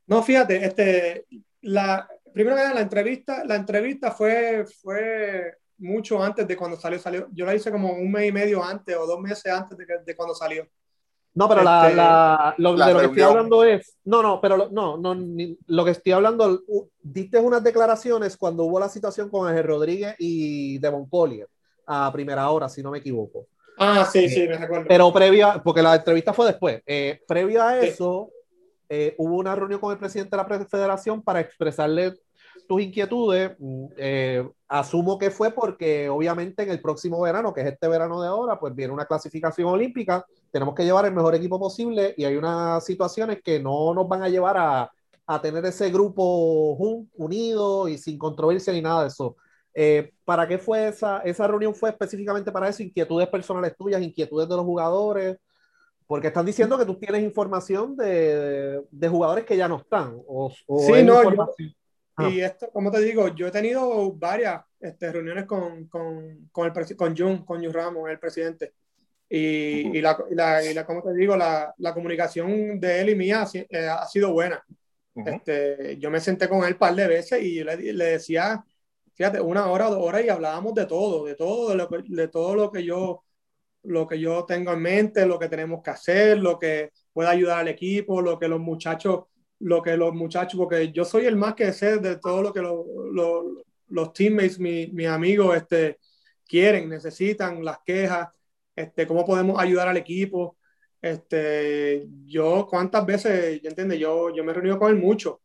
[0.07, 1.25] No, fíjate, este,
[1.61, 6.99] la, primero que nada, la entrevista, la entrevista fue, fue mucho antes de cuando salió,
[6.99, 7.27] salió.
[7.31, 10.15] Yo la hice como un mes y medio antes o dos meses antes de, de
[10.15, 10.67] cuando salió.
[11.35, 14.55] No, pero Este, la- lo, la de lo que estoy hablando es, no, no, pero
[14.55, 18.87] lo- no, no, ni- lo que estoy hablando, u- diste unas declaraciones cuando hubo la
[18.87, 21.47] situación con Ángel Rodríguez y Devon Collier
[21.85, 23.47] a primera hora, si no me equivoco.
[23.77, 24.85] Ah, sí, sí, me recuerdo.
[24.87, 27.87] Pero previa, porque la entrevista fue después, eh, previo a Sí.
[27.87, 28.29] eso,
[28.87, 32.13] eh, hubo una reunión con el presidente de la federación para expresarle
[32.67, 33.51] tus inquietudes.
[33.59, 38.21] Mm, eh, asumo que fue porque obviamente en el próximo verano, que es este verano
[38.21, 42.23] de ahora, pues viene una clasificación olímpica, tenemos que llevar el mejor equipo posible y
[42.23, 44.89] hay unas situaciones que no nos van a llevar a,
[45.27, 49.35] a tener ese grupo jun- unido y sin controversia ni nada de eso.
[49.73, 51.75] Eh, ¿Para qué fue esa, esa reunión?
[51.75, 52.81] ¿Fue específicamente para eso?
[52.83, 55.35] ¿Inquietudes personales tuyas, inquietudes de los jugadores?
[56.07, 60.15] Porque están diciendo que tú tienes información de, de jugadores que ya no están.
[60.25, 61.49] O, o Sí, no, yo-
[62.17, 62.29] Ah.
[62.29, 66.95] Y esto, como te digo, yo he tenido varias este, reuniones con, con, con, el,
[66.95, 68.71] con Jun, con Jun Ramos, el presidente.
[69.29, 73.09] Y, y, la, y, la, y la- como te digo, la, la comunicación de él
[73.09, 74.63] y mía ha, eh, ha sido buena.
[75.15, 75.29] Ujú.
[75.29, 78.63] Este, yo me senté con él un par de veces y yo le, le decía,
[79.13, 82.03] fíjate, una hora o dos horas y hablábamos de todo, de todo, de, lo que,
[82.07, 83.23] de todo lo que yo
[83.83, 87.59] lo que yo tengo en mente, lo que tenemos que hacer, lo que pueda ayudar
[87.59, 89.25] al equipo, lo que los muchachos,
[89.59, 92.61] lo que los muchachos, porque yo soy el más que sé de todo lo que
[92.61, 95.99] lo- lo- los teammates, mi- mis amigos, este,
[96.47, 98.27] quieren, necesitan, las quejas,
[98.75, 100.57] este, cómo podemos ayudar al equipo.
[101.01, 103.99] Este, yo cuántas veces, ¿ya entiendes?
[103.99, 105.41] Yo, yo me he reunido con él mucho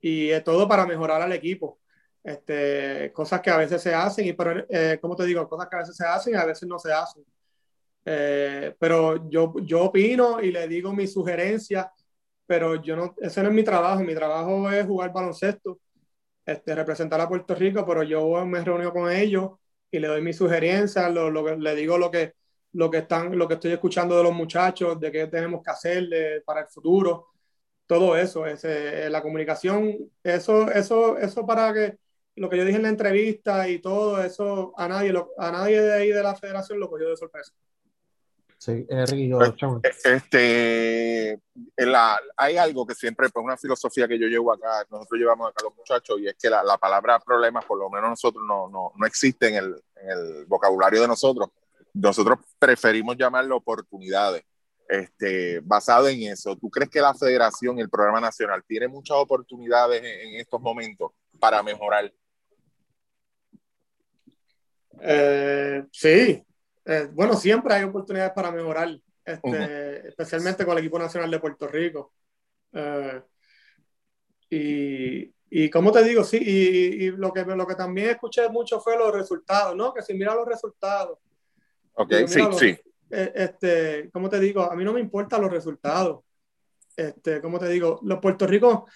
[0.00, 1.78] y es todo para mejorar al equipo.
[2.22, 5.76] Este, cosas que a veces se hacen, y pero, eh, como te digo, cosas que
[5.76, 7.24] a veces se hacen y a veces no se hacen.
[8.06, 11.86] Eh, pero yo, yo opino y le digo mis sugerencias,
[12.46, 14.02] pero yo no, ese no es mi trabajo.
[14.02, 15.80] Mi trabajo es jugar baloncesto,
[16.46, 19.52] este, representar a Puerto Rico, pero yo me reúno con ellos
[19.90, 22.34] y le doy mis sugerencias, lo, lo le digo lo que,
[22.74, 26.08] lo, que están, lo que estoy escuchando de los muchachos, de qué tenemos que hacer
[26.08, 27.28] de- para el futuro,
[27.86, 31.98] todo eso, ese, la comunicación, eso, eso, eso para que
[32.36, 35.80] lo que yo dije en la entrevista y todo eso, a nadie, lo- a nadie
[35.80, 37.52] de ahí de la federación lo cogió de sorpresa.
[38.58, 39.80] Sí, Enrique y yo, Pues, chamo.
[39.82, 45.20] Este, en la- hay algo que siempre, pues una filosofía que yo llevo acá, nosotros
[45.20, 48.42] llevamos acá los muchachos, y es que la, la palabra problemas, por lo menos nosotros,
[48.48, 51.50] no, no, no existe en el, en el vocabulario de nosotros.
[51.94, 54.42] Nosotros preferimos llamarlo oportunidades.
[54.86, 59.16] Este, basado en eso, ¿tú crees que la federación y el programa nacional tiene muchas
[59.16, 62.12] oportunidades en, en estos momentos para mejorar?
[65.00, 66.44] Eh, sí,
[66.86, 68.90] Eh, bueno, siempre hay oportunidades para mejorar,
[69.24, 72.12] este, especialmente con el equipo nacional de Puerto Rico.
[72.72, 73.22] Eh,
[74.50, 78.80] y, y como te digo, sí, y, y lo, que, lo que también escuché mucho
[78.80, 79.94] fue los resultados, ¿no?
[79.94, 81.18] Que si mira los resultados,
[81.94, 82.76] Ok, sí, los- sí.
[83.10, 86.24] eh, este, como te digo, a mí no me importan los resultados.
[86.96, 88.86] Este, como te digo, los Puerto Rico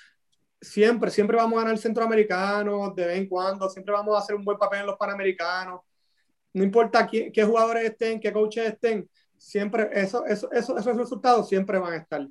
[0.61, 4.35] siempre, siempre vamos a ganar el centroamericano de vez en cuando, siempre vamos a hacer
[4.37, 5.81] un buen papel en los panamericanos.
[6.53, 11.49] No importa qué, qué jugadores estén, qué coaches estén, siempre eso, eso, eso- esos resultados
[11.49, 12.27] siempre van a estar.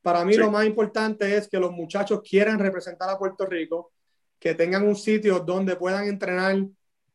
[0.00, 0.38] Para mí Sí.
[0.38, 3.92] lo más importante es que los muchachos quieran representar a Puerto Rico,
[4.38, 6.56] que tengan un sitio donde puedan entrenar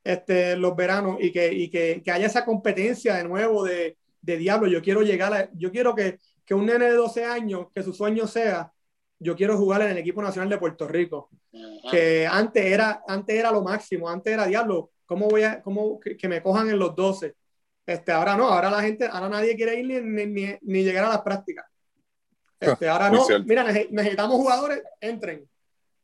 [0.03, 4.37] este, los veranos y que, y que, que haya esa competencia de nuevo de, de
[4.37, 4.67] diablo.
[4.67, 7.93] Yo quiero llegar a, yo quiero que, que un nene de 12 años, que su
[7.93, 8.71] sueño sea,
[9.19, 11.91] yo quiero jugar en el equipo nacional de Puerto Rico, Ujú.
[11.91, 16.17] que antes era, antes era lo máximo, antes era diablo, ¿cómo voy a, cómo que,
[16.17, 17.35] que me cojan en los 12?
[17.85, 21.05] Este, ahora no, ahora la gente, ahora nadie quiere ir ni, ni, ni- ni llegar
[21.05, 21.65] a las prácticas.
[22.59, 23.45] Este, ahora Muy no, cierto.
[23.45, 25.47] mira, nece- necesitamos jugadores, entren.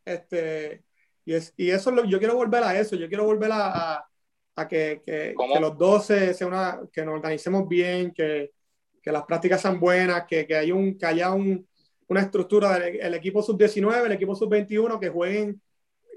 [0.05, 0.83] Este,
[1.29, 3.97] y, es, y eso es lo, yo quiero volver a eso, yo quiero volver a,
[3.97, 4.09] a,
[4.55, 8.51] a que, que, que los 12 sea una, que nos organicemos bien, que,
[8.99, 11.67] que las prácticas sean buenas, que, que, hay un, que haya un,
[12.07, 15.61] una estructura del el equipo sub-19, el equipo sub-21, que jueguen,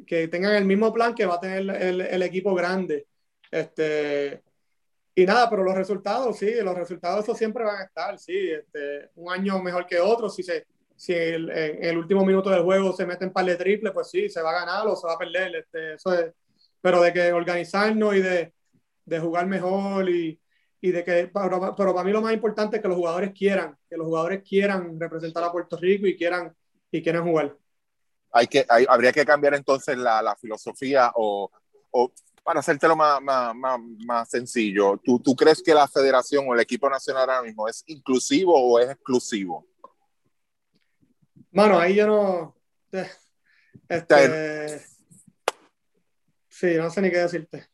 [0.07, 3.07] que tengan el mismo plan que va a tener el, el equipo grande.
[3.51, 4.43] Este,
[5.15, 9.11] y nada, pero los resultados, sí, los resultados eso siempre van a estar, sí, este,
[9.17, 10.67] un año mejor que otro, si se,
[11.03, 14.09] si el, en el último minuto del juego se mete en par de triple, pues
[14.09, 15.57] sí, se va a ganar o se va a perder.
[15.57, 16.33] Este, eso es,
[16.81, 18.53] pero de que organizarnos y de,
[19.05, 20.41] de jugar mejor y,
[20.81, 23.77] y de que, pero, pero, para mí lo más importante es que los jugadores quieran,
[23.91, 26.55] que los jugadores quieran representar a Puerto Rico y quieran,
[26.93, 27.57] y quieran jugar.
[28.31, 31.51] Hay que, hay, habría que cambiar entonces la, la filosofía o,
[31.91, 32.13] o,
[32.45, 36.61] para hacértelo más, más, más, más sencillo, ¿tú, ¿tú crees que la federación o el
[36.61, 39.67] equipo nacional ahora mismo es inclusivo o es exclusivo?
[41.53, 42.57] Mano, ahí yo no...
[43.89, 44.81] Este,
[46.49, 47.67] sí, no sé ni qué decirte.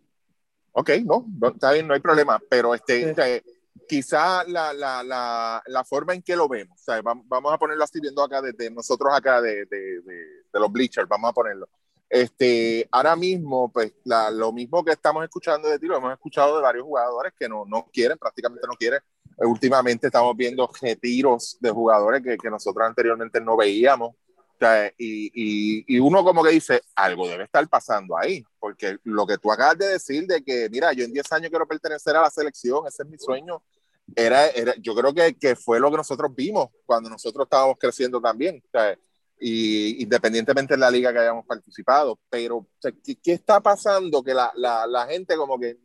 [0.73, 3.53] Ok, no, está bien, no hay problema, pero este, sí.
[3.89, 7.83] quizá la, la, la, la, forma en que lo vemos, o sea, vamos a ponerlo
[7.83, 10.15] así viendo acá desde nosotros acá de, de, de,
[10.53, 11.69] de los bleachers, vamos a ponerlo.
[12.09, 16.57] Este, ahora mismo, pues la, lo mismo que estamos escuchando de ti, lo hemos escuchado
[16.57, 19.01] de varios jugadores que no, no quieren, prácticamente no quieren.
[19.41, 24.11] Últimamente estamos viendo retiros de jugadores que, que nosotros anteriormente no veíamos.
[24.11, 28.99] O sea, y, y, y, uno como que dice, algo debe estar pasando ahí, porque
[29.05, 32.17] lo que tú acabas de decir de que, mira, yo en 10 años quiero pertenecer
[32.17, 33.63] a la selección, ese es mi sueño,
[34.17, 38.21] era, era yo creo que, que fue lo que nosotros vimos cuando nosotros estábamos creciendo
[38.21, 38.61] también.
[38.67, 38.99] O sea,
[39.41, 44.23] y independientemente de la liga que hayamos participado, pero o sea, ¿qué, ¿qué, está pasando?
[44.23, 45.79] Que la, la, la, gente como que,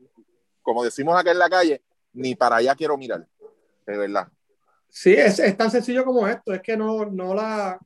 [0.62, 3.28] como decimos acá en la calle, ni para allá quiero mirar,
[3.86, 4.28] de verdad.
[4.90, 7.80] Sí, es, es tan sencillo como esto, es que no, no la,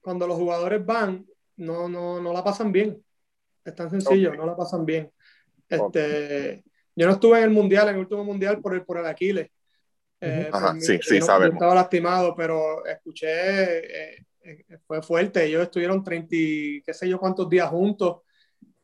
[0.00, 3.02] cuando los jugadores van, no, no, no la pasan bien,
[3.64, 4.38] es tan sencillo, okay.
[4.38, 5.10] no la pasan bien.
[5.68, 6.64] Este, okay.
[6.96, 9.50] Yo no estuve en el mundial, en el último mundial por el, por el Aquiles.
[10.20, 11.54] Eh, Ajá, sí, sí, sabemos.
[11.54, 14.14] Estaba lastimado, pero escuché...
[14.14, 14.24] Eh,
[14.86, 15.44] fue fuerte.
[15.44, 18.20] Ellos estuvieron 30, qué sé yo, cuántos días juntos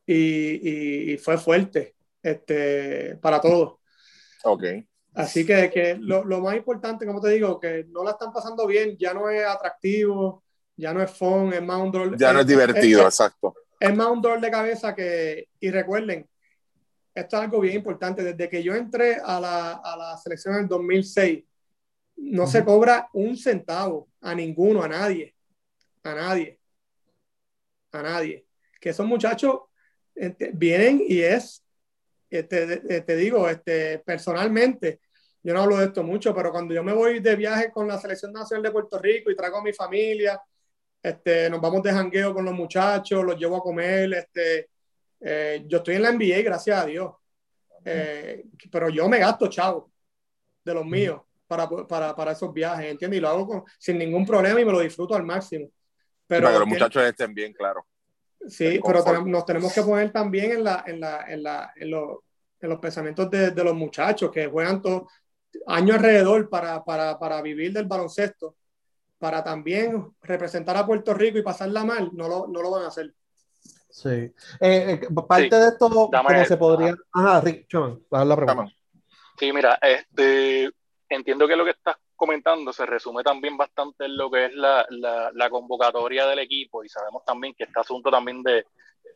[0.06, 3.78] y, y, y fue fuerte este, para todos.
[4.44, 4.64] Ok.
[5.20, 8.66] Así que, que lo, lo, más importante, como te digo, que no la están pasando
[8.66, 10.44] bien, ya no es atractivo,
[10.76, 12.16] ya no es fun, es más un dolor.
[12.16, 13.54] Ya no es divertido, es, exacto.
[13.78, 16.28] Es más un dolor de cabeza que, y recuerden,
[17.14, 20.62] esto es algo bien importante, desde que yo entré a la, a la selección en
[20.62, 21.44] el 2006,
[22.16, 22.50] no uh -huh.
[22.50, 25.34] se cobra un centavo a ninguno, a nadie
[26.02, 26.58] a nadie,
[27.92, 28.46] a nadie.
[28.80, 29.60] Que esos muchachos
[30.14, 31.64] este, vienen y es,
[32.28, 35.00] este, te digo, este, personalmente,
[35.42, 37.98] yo no hablo de esto mucho, pero cuando yo me voy de viaje con la
[37.98, 40.40] Selección Nacional de Puerto Rico y traigo a mi familia,
[41.02, 44.68] este, nos vamos de jangueo con los muchachos, los llevo a comer, este,
[45.20, 47.14] eh, yo estoy en la NBA, gracias a Dios,
[47.84, 49.90] eh, pero yo me gasto, chavo,
[50.64, 51.20] de los míos.
[51.46, 53.18] Para, para, para esos viajes, ¿entiendes?
[53.18, 55.68] Y lo hago con, sin ningún problema y me lo disfruto al máximo.
[56.24, 57.84] Pero para que los muchachos estén bien, claro.
[58.46, 62.24] Sí, pero nos tenemos que poner también en, la, en, la, en, la, en, lo,
[62.60, 65.08] en los pensamientos de, de, los muchachos que juegan todo
[65.66, 68.56] año alrededor para, para, para vivir del baloncesto,
[69.18, 72.88] para también representar a Puerto Rico y pasarla mal, no lo, no lo van a
[72.88, 73.12] hacer.
[73.90, 74.08] Sí.
[74.08, 75.56] Eh, eh, parte sí.
[75.56, 76.10] de esto, ¿cómo
[76.46, 76.94] se podría...?
[77.12, 78.72] Ajá, Rick, Chaman, la pregunta.
[79.38, 80.70] Sí, mira, este,
[81.08, 84.86] entiendo que lo que estás comentando se resume también bastante en lo que es la,
[84.90, 88.66] la, la, convocatoria del equipo y sabemos también que este asunto también de,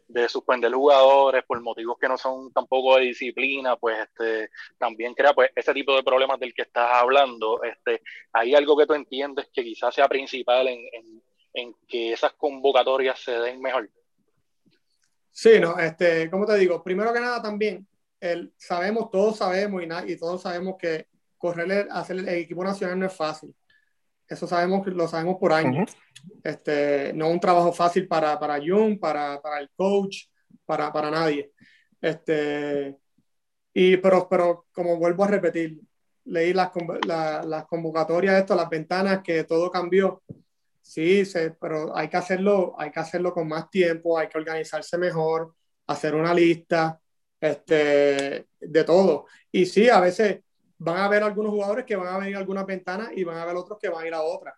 [0.06, 5.32] de, suspender jugadores por motivos que no son tampoco de disciplina, pues este, también crea
[5.32, 7.62] pues ese tipo de problemas del que estás hablando.
[7.62, 11.22] Este, ¿Hay algo que tú entiendes que quizás sea principal en, en,
[11.54, 13.90] en que esas convocatorias se den mejor?
[15.30, 17.86] Sí, no, este, como te digo, primero que nada también,
[18.20, 23.06] el, sabemos, todos sabemos y, y todos sabemos que correr, hacer el equipo nacional no
[23.06, 23.54] es fácil.
[24.28, 25.90] Eso sabemos, lo sabemos por años.
[25.92, 26.40] Uh -huh.
[26.44, 30.26] este, no es un trabajo fácil para, para Jung, para, para el coach,
[30.64, 31.52] para, para nadie.
[32.00, 32.96] Este,
[33.72, 35.80] y, pero, pero como vuelvo a repetir,
[36.24, 36.70] leí las,
[37.06, 40.22] la, las convocatorias, esto, las ventanas, que todo cambió.
[40.80, 44.98] Sí, se, pero hay que, hacerlo, hay que hacerlo con más tiempo, hay que organizarse
[44.98, 45.54] mejor,
[45.86, 47.00] hacer una lista
[47.40, 49.26] este, de todo.
[49.50, 50.43] Y sí, a veces
[50.78, 53.42] van a haber algunos jugadores que van a venir a algunas ventanas y van a
[53.42, 54.54] haber otros que van a ir a otras,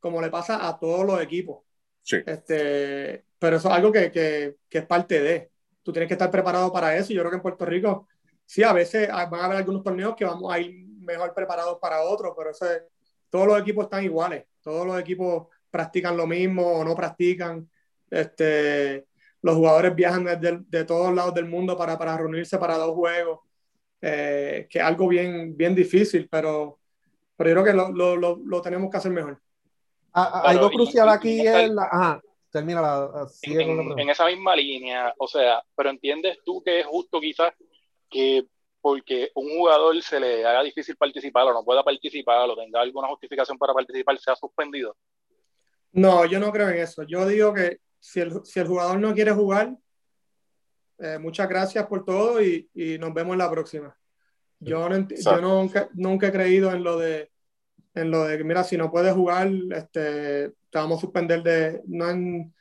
[0.00, 1.64] como le pasa a todos los equipos.
[2.02, 2.18] Sí.
[2.24, 5.50] Este, pero eso es algo que, que, que, es parte de.
[5.82, 7.12] Tú tienes que estar preparado para eso.
[7.12, 8.08] Y yo creo que en Puerto Rico,
[8.44, 12.02] sí, a veces van a haber algunos torneos que vamos a ir mejor preparados para
[12.02, 12.82] otros, pero eso es,
[13.28, 14.44] todos los equipos están iguales.
[14.62, 17.68] Todos los equipos practican lo mismo o no practican.
[18.08, 19.06] Este,
[19.42, 23.45] los jugadores viajan desde, de todos lados del mundo para, para reunirse para dos juegos
[24.00, 26.78] eh, que es algo bien, bien difícil, pero,
[27.36, 29.40] pero yo creo que lo, lo, lo, lo tenemos que hacer mejor.
[30.12, 31.84] Ah, pero, algo crucial aquí es la...
[31.84, 33.26] Ajá, termina la...
[33.42, 37.52] En, en, esa misma línea, o sea, pero entiendes tú que es justo quizás
[38.10, 38.46] que
[38.80, 43.08] porque un jugador se le haga difícil participar o no pueda participar o tenga alguna
[43.08, 44.96] justificación para participar, sea suspendido.
[45.90, 47.02] No, yo no creo en eso.
[47.02, 49.76] Yo digo que si el, si el jugador no quiere jugar,
[50.98, 53.96] eh, muchas gracias por todo y, y, nos vemos en la próxima.
[54.58, 57.30] Yo, no, yo nunca, nunca he creído en lo de
[57.96, 61.82] en lo de que, mira, si no puedes jugar, este, te vamos a suspender de...
[61.86, 62.54] No, en,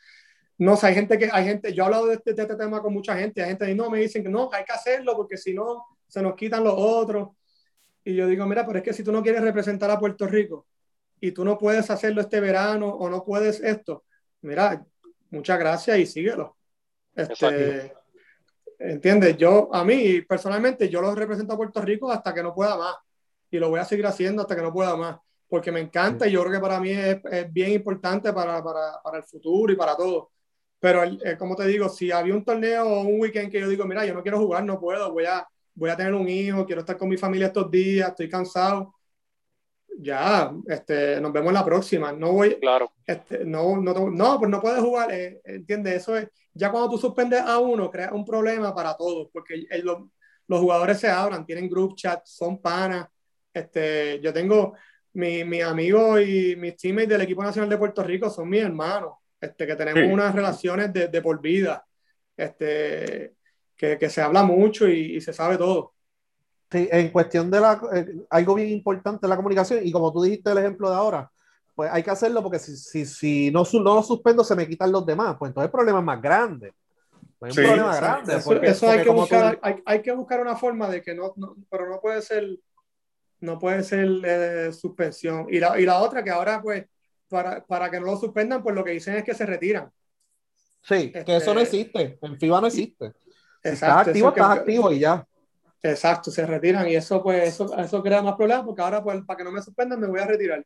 [0.57, 2.81] no sé, hay gente que, hay gente, yo he hablado de este, de este tema
[2.81, 5.35] con mucha gente, hay gente que no, me dicen que no, hay que hacerlo porque
[5.35, 7.29] si no, se nos quitan los otros.
[8.05, 10.67] Y yo digo, mira, pero es que si tú no quieres representar a Puerto Rico
[11.19, 14.05] y tú no puedes hacerlo este verano o no puedes esto,
[14.41, 14.85] mira,
[15.31, 16.55] muchas gracias y síguelo.
[17.13, 17.93] Este,
[18.79, 19.37] ¿Entiendes?
[19.37, 22.95] Yo, a mí, personalmente, yo lo represento a Puerto Rico hasta que no pueda más.
[23.49, 25.17] Y lo voy a seguir haciendo hasta que no pueda más.
[25.47, 28.99] Porque me encanta y yo creo que para mí es, es bien importante para, para,
[29.03, 30.31] para, el futuro y para todo.
[30.79, 33.85] Pero, eh, como te digo, si había un torneo o un weekend que yo digo,
[33.85, 36.81] mira, yo no quiero jugar, no puedo, voy a, voy a tener un hijo, quiero
[36.81, 38.93] estar con mi familia estos días, estoy cansado.
[39.97, 42.11] Ya, este, nos vemos la próxima.
[42.11, 42.59] No voy.
[42.59, 42.91] Claro.
[43.05, 45.11] Este, no, no, no, pues no puedes jugar.
[45.11, 45.95] Eh, ¿Entiendes?
[45.95, 50.03] Eso es ya cuando tú suspendes a uno, crea un problema para todos, porque los,
[50.47, 53.07] los jugadores se abran, tienen group chat, son panas.
[53.53, 54.73] Este, yo tengo
[55.13, 59.15] mis mi amigos y mis teammates del equipo nacional de Puerto Rico, son mis hermanos,
[59.39, 61.85] este, que tenemos unas relaciones de, de, por vida,
[62.37, 63.35] este,
[63.75, 65.94] que, que se habla mucho y, y, se sabe todo.
[66.71, 70.51] Sí, en cuestión de la, eh, algo bien importante la comunicación, y como tú dijiste
[70.51, 71.31] el ejemplo de ahora,
[71.75, 74.91] pues hay que hacerlo porque si, si, si no, no lo suspendo se me quitan
[74.91, 76.73] los demás, pues entonces el problema es más grande.
[77.41, 78.35] Hay un sí, problema grande.
[78.37, 79.59] Eso, porque, eso porque hay, que buscar, tú...
[79.61, 82.47] hay, hay, que buscar una forma de que no, no, pero no puede ser,
[83.41, 85.47] no puede ser eh, suspensión.
[85.49, 86.85] Y la, y la otra que ahora pues,
[87.27, 89.91] para, para que no lo suspendan, pues lo que dicen es que se retiran.
[90.81, 93.11] Sí, este, que eso no existe, en FIBA no existe.
[93.63, 95.27] Si estás activo, estás que, activo y ya.
[95.91, 99.37] Exacto, se retiran y eso pues eso, eso crea más problemas porque ahora pues para
[99.37, 100.65] que no me suspendan me voy a retirar.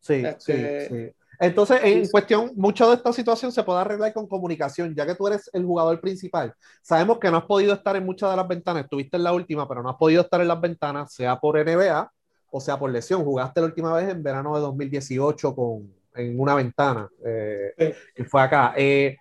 [0.00, 0.88] Sí, este...
[0.88, 1.12] sí, sí.
[1.40, 5.28] Entonces, en cuestión, mucho de esta situación se puede arreglar con comunicación, ya que tú
[5.28, 6.52] eres el jugador principal.
[6.82, 9.68] Sabemos que no has podido estar en muchas de las ventanas, estuviste en la última,
[9.68, 12.10] pero no has podido estar en las ventanas, sea por NBA
[12.50, 13.24] o sea por lesión.
[13.24, 17.92] Jugaste la última vez en verano de 2018 con, en una ventana, eh, sí.
[18.16, 18.74] que fue acá.
[18.76, 19.16] Eh,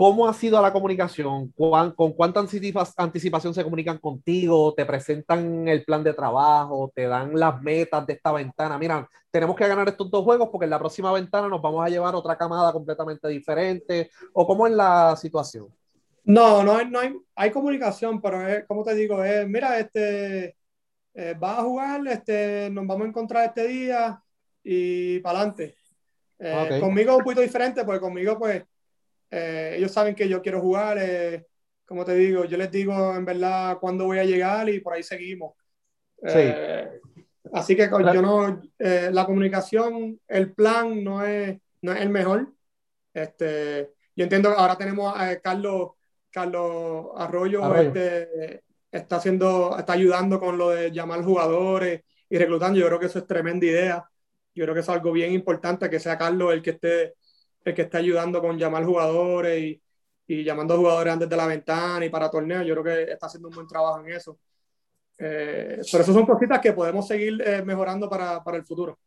[0.00, 1.52] ¿Cómo ha sido la comunicación?
[1.52, 4.72] ¿Con cuánta anticipación se comunican contigo?
[4.72, 6.90] ¿Te presentan el plan de trabajo?
[6.94, 8.78] ¿Te dan las metas de esta ventana?
[8.78, 11.90] Mira, tenemos que ganar estos dos juegos porque en la próxima ventana nos vamos a
[11.90, 14.10] llevar otra camada completamente diferente.
[14.32, 15.68] ¿O cómo es la situación?
[16.24, 20.56] No, no hay, no hay, hay comunicación, pero es, como te digo, es, mira, este,
[21.12, 24.18] eh, vas a jugar, este, nos vamos a encontrar este día
[24.64, 25.74] y para adelante.
[26.38, 26.80] Eh, okay.
[26.80, 28.64] Conmigo es un poquito diferente, porque conmigo, pues,
[29.30, 31.46] eh, ellos saben que yo quiero jugar, eh,
[31.84, 35.02] como te digo, yo les digo en verdad cuándo voy a llegar y por ahí
[35.02, 35.54] seguimos.
[36.22, 36.38] Sí.
[36.38, 37.00] Eh,
[37.52, 42.52] así que yo no, eh, la comunicación, el plan no es, no es el mejor.
[43.12, 45.90] Este, yo entiendo que ahora tenemos a Carlos,
[46.30, 47.88] Carlos Arroyo, Arroyo.
[47.88, 52.78] Este, está haciendo, está ayudando con lo de llamar jugadores y reclutando.
[52.78, 54.04] Yo creo que eso es tremenda idea.
[54.54, 57.14] Yo creo que es algo bien importante, que sea Carlos el que esté
[57.64, 59.82] el que está ayudando con llamar jugadores y,
[60.26, 62.66] y, llamando jugadores antes de la ventana y para torneos.
[62.66, 64.38] Yo creo que está haciendo un buen trabajo en eso.
[65.18, 68.98] Eh, pero eso son cositas que podemos seguir eh, mejorando para, para el futuro.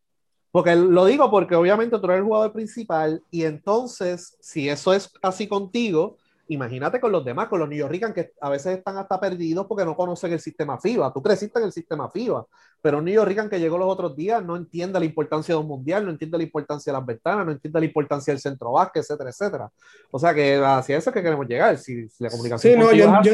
[0.52, 5.12] Porque lo digo porque obviamente tú eres el jugador principal y entonces si eso es
[5.24, 9.20] así contigo, imagínate con los demás, con los New York que a veces están hasta
[9.20, 11.14] perdidos porque no conocen el sistema FIBA.
[11.14, 12.46] Tú creciste en el sistema FIBA,
[12.82, 15.68] pero un New York que llegó los otros días no entiende la importancia de un
[15.68, 19.04] mundial, no entiende la importancia de las ventanas, no entiende la importancia del centro básquet,
[19.04, 19.72] etcétera, etcétera.
[20.12, 22.74] O sea que hacia eso es que queremos llegar, si, si la comunicación.
[22.74, 23.34] Sí, no, yo, yo,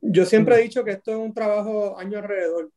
[0.00, 2.70] yo, siempre he dicho que esto es un trabajo año alrededor.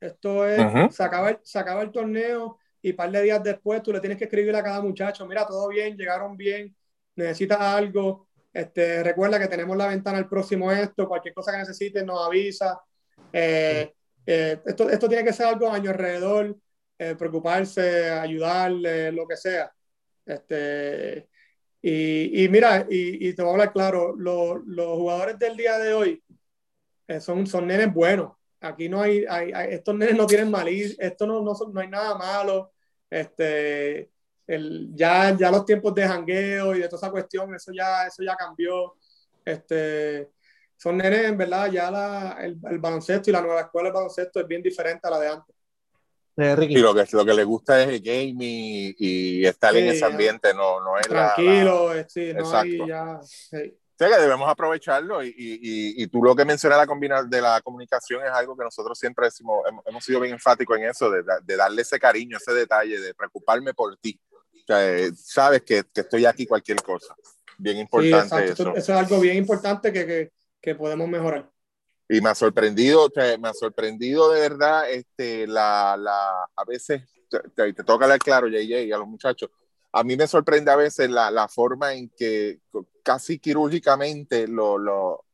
[0.00, 0.90] Esto es, -huh.
[0.90, 4.00] se, acaba el, se acaba el torneo y un par de días después tú le
[4.00, 6.74] tienes que escribir a cada muchacho, mira, todo bien, llegaron bien,
[7.14, 12.04] necesitas algo, este, recuerda que tenemos la ventana el próximo esto, cualquier cosa que necesites
[12.04, 12.80] nos avisa.
[13.32, 13.92] Eh,
[14.26, 16.56] eh, esto, esto tiene que ser algo año alrededor,
[16.98, 19.72] eh, preocuparse, ayudarle, lo que sea.
[20.26, 21.28] Este,
[21.82, 25.78] y, y mira, y, y, te voy a hablar claro, lo, los jugadores del día
[25.78, 26.22] de hoy
[27.20, 28.32] son, son nenes buenos.
[28.60, 31.88] Aquí no hay, hay, hay estos nenes no tienen malicia, esto no, no, no hay
[31.88, 32.72] nada malo.
[33.08, 34.10] Este,
[34.50, 38.22] el, ya, ya los tiempos de jangueo y de toda esa cuestión, eso ya, eso
[38.22, 38.96] ya cambió.
[39.44, 40.28] Este,
[40.76, 44.40] son nenes, en verdad, ya la, el, el, baloncesto y la nueva escuela de baloncesto
[44.40, 45.54] es bien diferente a la de antes.
[46.36, 49.78] Eh, y lo que, lo que le gusta es el gaming y, y estar sí,
[49.78, 52.08] en ese ambiente, no, no es Tranquilo, la, la...
[52.08, 53.20] sí, no hay ya...
[53.22, 53.56] Sí.
[53.56, 57.42] O sea que debemos aprovecharlo y, y, y, tú lo que mencionas la combina, de
[57.42, 61.10] la comunicación es algo que nosotros siempre decimos, hemos, hemos sido bien enfáticos en eso,
[61.10, 64.18] de, de, darle ese cariño, ese detalle, de preocuparme por ti
[64.70, 67.14] eh, sabes que, que, estoy aquí cualquier cosa.
[67.58, 68.74] Bien importante eso.
[68.74, 68.76] eso.
[68.76, 71.50] es algo bien importante que, que, que podemos mejorar.
[72.08, 73.08] Y me ha sorprendido,
[73.38, 78.48] me ha sorprendido de verdad, este, la, la, a veces, te, te toca hablar claro,
[78.48, 79.48] JJ, y a los muchachos,
[79.92, 82.58] a mí me sorprende a veces la, la forma en que
[83.04, 85.24] casi quirúrgicamente lo, lo,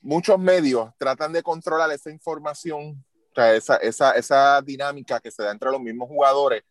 [0.00, 5.42] muchos medios tratan de controlar esa información, o sea, esa, esa, esa dinámica que se
[5.42, 6.62] da entre los mismos jugadores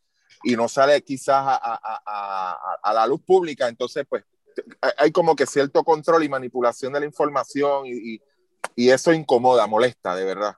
[0.44, 4.24] y no sale quizás a, a, a, a, la luz pública, entonces pues
[4.98, 8.22] hay como que cierto control y manipulación de la información y, y
[8.76, 10.56] y eso incomoda, molesta, de verdad.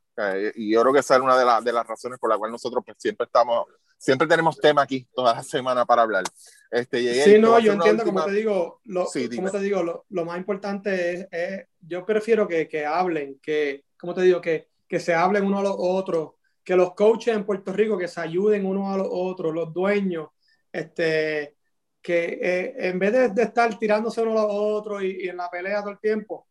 [0.55, 2.51] Y yo creo que esa es una de, las de las razones por la cual
[2.51, 3.65] nosotros pues, siempre estamos,
[3.97, 6.23] siempre tenemos tema aquí toda la semana para hablar.
[6.71, 10.37] Este, sí, no, yo entiendo, como te digo, lo, como te digo, lo, lo, más
[10.37, 15.45] importante es, yo prefiero que, que, hablen, que, como te digo, que, que se hablen
[15.45, 16.31] uno a los otros,
[16.67, 20.27] que los coaches en Puerto Rico que se ayuden uno a los otros, los dueños,
[20.69, 21.55] este,
[22.01, 25.37] que eh, en vez de, de, estar tirándose uno a los otros y, y en
[25.37, 26.45] la pelea todo el tiempo,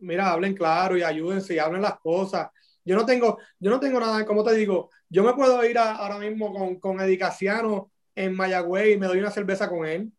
[0.00, 2.50] mira, hablen claro y ayúdense y hablen las cosas.
[2.84, 5.98] Yo no tengo, yo no tengo nada, como te digo, yo me puedo ir a,
[5.98, 10.10] ahora mismo con, con Edicaciano en Mayagüey y me doy una cerveza con él.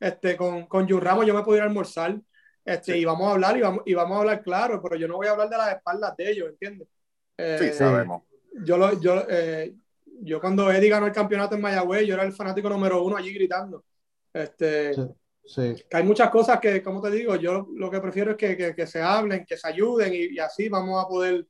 [0.00, 2.20] Este, con, con Ramos yo me puedo ir a almorzar
[2.64, 5.14] este, y vamos a hablar y vamos, y vamos a hablar claro, pero yo no
[5.14, 6.88] voy a hablar de las espaldas de ellos, ¿entiendes?
[7.36, 8.29] Eh, sí, sabemos.
[8.64, 9.74] Yo, lo, yo, eh,
[10.22, 13.32] yo cuando Eddie ganó el campeonato en Mayagüey, yo era el fanático número uno allí
[13.32, 13.84] gritando.
[14.32, 15.02] Este, sí.
[15.44, 15.74] Sí.
[15.88, 18.72] Que hay muchas cosas que, como te digo, yo lo que prefiero es que, que,
[18.72, 21.44] que se hablen, que se ayuden y, y, así vamos a poder,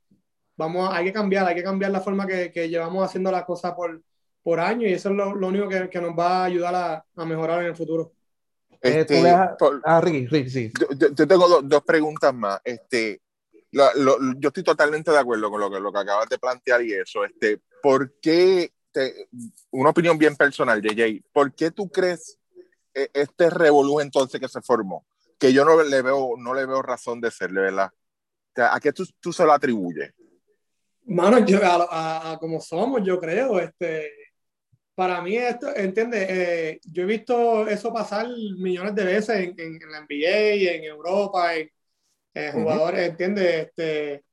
[0.56, 3.44] vamos a, hay que cambiar, hay que cambiar la forma que, que llevamos haciendo las
[3.44, 4.00] cosas por,
[4.42, 7.04] por año y eso es lo, lo único que, que, nos va a ayudar a,
[7.14, 8.12] a dejar en el futuro.
[8.80, 9.50] Este, dejas...
[9.58, 9.82] por...
[9.84, 10.72] ah, Ricky, Ricky, sí.
[10.96, 12.58] Yo, yo tengo do, dos preguntas más.
[12.64, 13.20] Este,
[13.72, 16.94] lo, yo estoy totalmente de acuerdo con lo que, lo que acabas de plantear y
[16.94, 17.24] eso.
[17.24, 19.28] Este, ¿Por qué, te,
[19.70, 22.38] una opinión bien personal, JJ, ¿por qué tú crees
[22.94, 25.06] este revolú entonces que se formó,
[25.38, 27.90] que yo no le veo, no le veo razón de serle, ¿verdad?
[27.92, 30.12] O sea, ¿A qué tú, tú se lo atribuyes?
[31.04, 34.12] Mano, yo, a, a, a, como somos, yo creo, este,
[34.94, 39.82] para mí esto, entiende, eh, yo he visto eso pasar millones de veces en, en,
[39.82, 41.70] en la NBA, en Europa, en,
[42.34, 43.10] en jugadores, uh -huh.
[43.10, 44.24] entiende, este,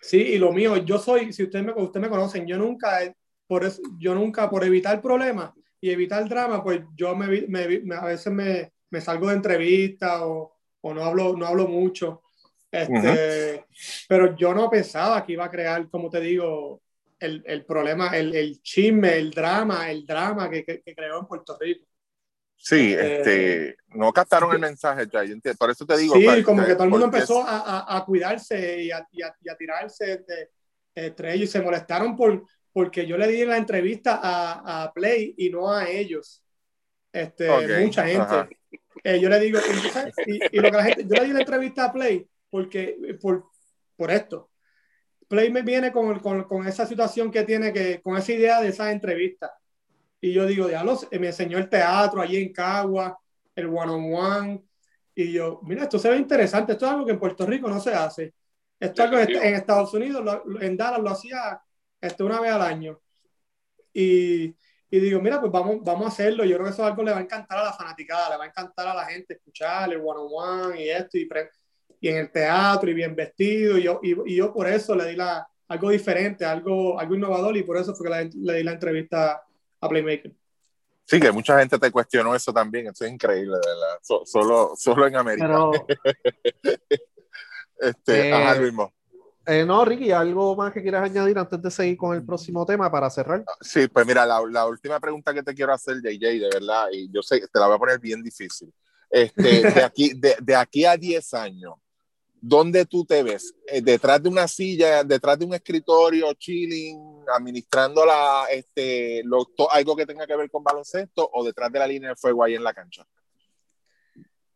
[0.00, 3.00] sí, y lo mío, yo soy, si ustedes me, usted me conocen, yo nunca,
[3.46, 7.94] por eso, yo nunca, por evitar problemas, y evitar drama, pues yo me, me, me
[7.94, 12.22] a veces me, me, salgo de entrevista o, o, no, hablo, no hablo mucho.
[12.70, 13.64] Este, uh -huh.
[14.08, 16.82] Pero yo no pensaba que iba a crear, como te digo,
[17.18, 21.26] el, el problema, el, el, chisme, el drama, el drama que, que, que creó en
[21.26, 21.86] Puerto Rico.
[22.62, 25.22] Sí, este, eh, no captaron el mensaje ya,
[25.58, 26.14] por eso te digo.
[26.14, 29.22] Sí, para, como que todo el mundo empezó a, a, a, cuidarse y a, y
[29.22, 30.50] a, y a tirarse de,
[30.94, 35.34] entre ellos y se molestaron por, porque yo le di la entrevista a, a Play
[35.38, 36.44] y no a ellos.
[37.10, 37.84] Este, okay.
[37.84, 38.58] Mucha gente.
[39.02, 39.58] Eh, yo le digo,
[40.26, 43.46] y, y, lo que la gente, yo le di la entrevista a Play porque, por,
[43.96, 44.50] por esto.
[45.28, 48.68] Play me viene con, con, con, esa situación que tiene, que, con esa idea de
[48.68, 49.50] esa entrevista.
[50.20, 53.18] Y yo digo, ya los, me enseñó el teatro allí en Cagua,
[53.54, 54.64] el one on one.
[55.14, 56.72] Y yo, mira, esto se ve interesante.
[56.72, 58.34] Esto es algo que en Puerto Rico no se hace.
[58.78, 61.60] Esto es algo que en Estados Unidos, lo, en Dallas lo hacía
[62.00, 63.00] este, una vez al año.
[63.92, 64.54] Y,
[64.90, 66.44] y, digo, mira, pues vamos, vamos a hacerlo.
[66.44, 68.36] Yo creo que eso es algo que le va a encantar a la fanaticada, le
[68.36, 71.50] va a encantar a la gente escuchar el one on one y esto, y, pre,
[72.00, 73.78] y en el teatro y bien vestido.
[73.78, 77.56] Y yo, y, y, yo por eso le di la, algo diferente, algo, algo innovador,
[77.56, 79.42] y por eso fue que le, le di la entrevista
[79.80, 80.32] a Playmaker.
[81.04, 83.98] Sí, que mucha gente te cuestionó eso también, eso es increíble, ¿verdad?
[84.00, 85.48] So, solo, solo en América.
[85.48, 85.72] Pero,
[87.80, 88.92] este, eh, ajá, mismo.
[89.46, 92.90] Eh, no, Ricky, ¿algo más que quieras añadir antes de seguir con el próximo tema
[92.90, 93.44] para cerrar?
[93.60, 97.10] Sí, pues mira, la, la última pregunta que te quiero hacer, JJ, de verdad, y
[97.10, 98.72] yo sé, te la voy a poner bien difícil.
[99.10, 99.42] Este,
[99.74, 101.74] de, aquí, de, de aquí a 10 años,
[102.40, 103.54] ¿dónde tú te ves?
[103.66, 109.70] Eh, ¿Detrás de una silla, detrás de un escritorio, chilling, administrando la, este, lo, to,
[109.70, 112.54] algo que tenga que ver con baloncesto o detrás de la línea de fuego ahí
[112.54, 113.06] en la cancha?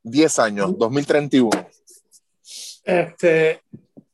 [0.03, 1.51] 10 años, 2031.
[2.85, 3.63] Este,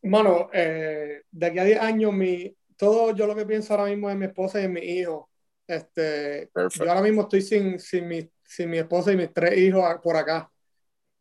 [0.02, 4.08] bueno, eh, de aquí a 10 años, mi, todo yo lo que pienso ahora mismo
[4.08, 5.28] es mi esposa y en mi hijo.
[5.66, 9.84] Este, yo ahora mismo estoy sin, sin, mi, sin mi esposa y mis tres hijos
[10.02, 10.50] por acá.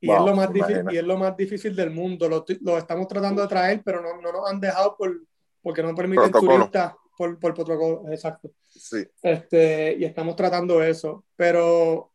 [0.02, 2.30] Y, wow, es lo más difícil, y es lo más difícil del mundo.
[2.30, 5.22] Lo, lo, estamos tratando de traer, pero no, no nos han dejado por,
[5.62, 6.56] porque no permiten protocolo.
[6.58, 8.04] turistas por, por protocolo.
[8.12, 8.52] Exacto.
[8.70, 9.06] Sí.
[9.22, 11.26] Este, y estamos tratando eso.
[11.36, 12.12] Pero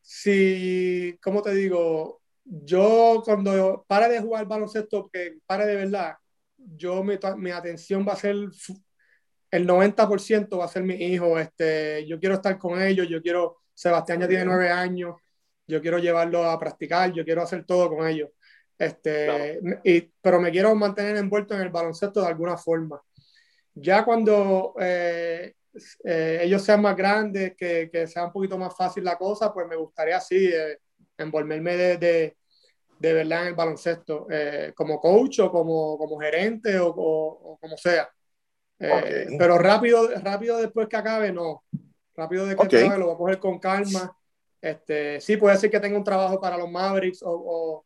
[0.00, 2.18] si, ¿cómo te digo?
[2.48, 6.16] yo cuando pare de jugar baloncesto, que pare de verdad,
[6.56, 8.36] yo mi, mi atención va a ser
[9.50, 13.58] el 90% va a ser mi hijo, este, yo quiero estar con ellos, yo quiero
[13.74, 15.16] Sebastián ya tiene nueve años,
[15.68, 18.30] yo quiero llevarlo a practicar, yo quiero hacer todo con ellos.
[18.78, 23.00] Este, y, pero me quiero mantener envuelto en el baloncesto de alguna forma.
[23.74, 25.54] Ya cuando eh,
[26.04, 29.68] eh, ellos sean más grandes, que, que, sea un poquito más fácil la cosa, pues
[29.68, 30.78] me gustaría así eh,
[31.18, 32.36] envolverme de, de,
[32.98, 34.26] de, verdad en el baloncesto,
[34.74, 38.08] como coach o como, como gerente o, o, como sea.
[38.78, 41.64] Pero rápido, rápido después que acabe, no.
[42.16, 44.17] Rápido después que acabe lo voy a coger con calma.
[44.60, 47.84] Este, sí, puede ser que tenga un trabajo para los Mavericks o,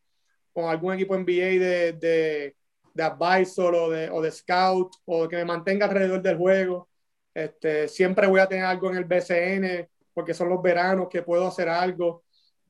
[0.53, 2.57] con algún equipo NBA de, de,
[2.95, 6.89] de advisor o de, o de scout o que me mantenga alrededor del juego.
[7.35, 11.47] Este, siempre voy a tener algo en el BCN porque son los veranos que puedo
[11.47, 12.25] hacer algo.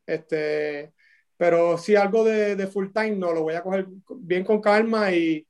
[0.06, 0.92] Este,
[1.36, 3.86] pero sí, algo de, de full time no, lo voy a coger
[4.16, 5.46] bien con calma y,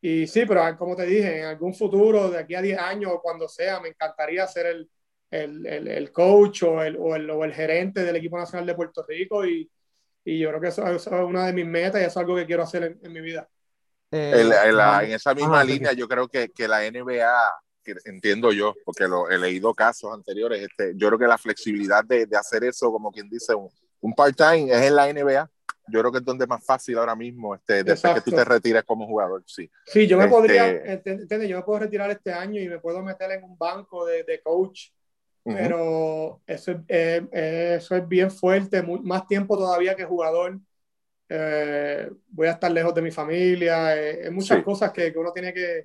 [0.00, 3.20] y sí, pero como te dije, en algún futuro, de aquí a 10 años o
[3.22, 4.90] cuando sea, me encantaría ser el,
[5.30, 8.74] el, el, el coach o el, o el, o el gerente del equipo nacional de
[8.74, 9.70] Puerto Rico y,
[10.24, 12.62] y yo creo que eso, es una de mis metas y es algo que quiero
[12.62, 13.48] hacer en, mi vida.
[14.10, 17.34] Eh, en, esa misma línea, yo creo que, que, la NBA,
[18.06, 22.26] entiendo yo, porque lo, he leído casos anteriores, este, yo creo que la flexibilidad de,
[22.26, 23.68] de hacer eso, como quien dice, un,
[24.00, 25.50] un part-time es en la NBA.
[25.88, 28.44] Yo creo que es donde es más fácil ahora mismo, este, después que tú te
[28.44, 29.42] retires como jugador.
[29.46, 31.48] Sí, sí yo me este, podría, ¿entiendes?
[31.48, 34.40] Yo me puedo retirar este año y me puedo meter en un banco de, de
[34.40, 34.88] coach
[35.44, 37.28] pero eso, eh,
[37.76, 40.58] eso es bien fuerte, más tiempo todavía que jugador.
[41.28, 45.32] Eh, voy a estar lejos de mi familia, hay eh, muchas cosas que, que, uno
[45.32, 45.82] tiene que,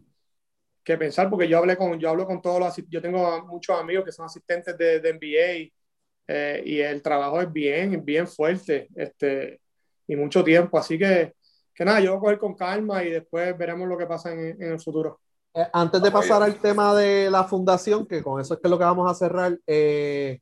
[0.83, 4.05] que, pensar, porque yo, hablé con, yo hablo con todos los, yo tengo muchos amigos
[4.05, 9.61] que son asistentes de, de NBA y el trabajo es bien, bien fuerte este,
[10.07, 11.33] y mucho tiempo, así que,
[11.73, 14.61] que nada, yo voy a coger con calma y después veremos lo que pasa en,
[14.61, 15.19] en el futuro.
[15.53, 18.77] Eh, antes de pasar al tema de la fundación, que con eso es que lo
[18.77, 20.39] que vamos a cerrar, eh,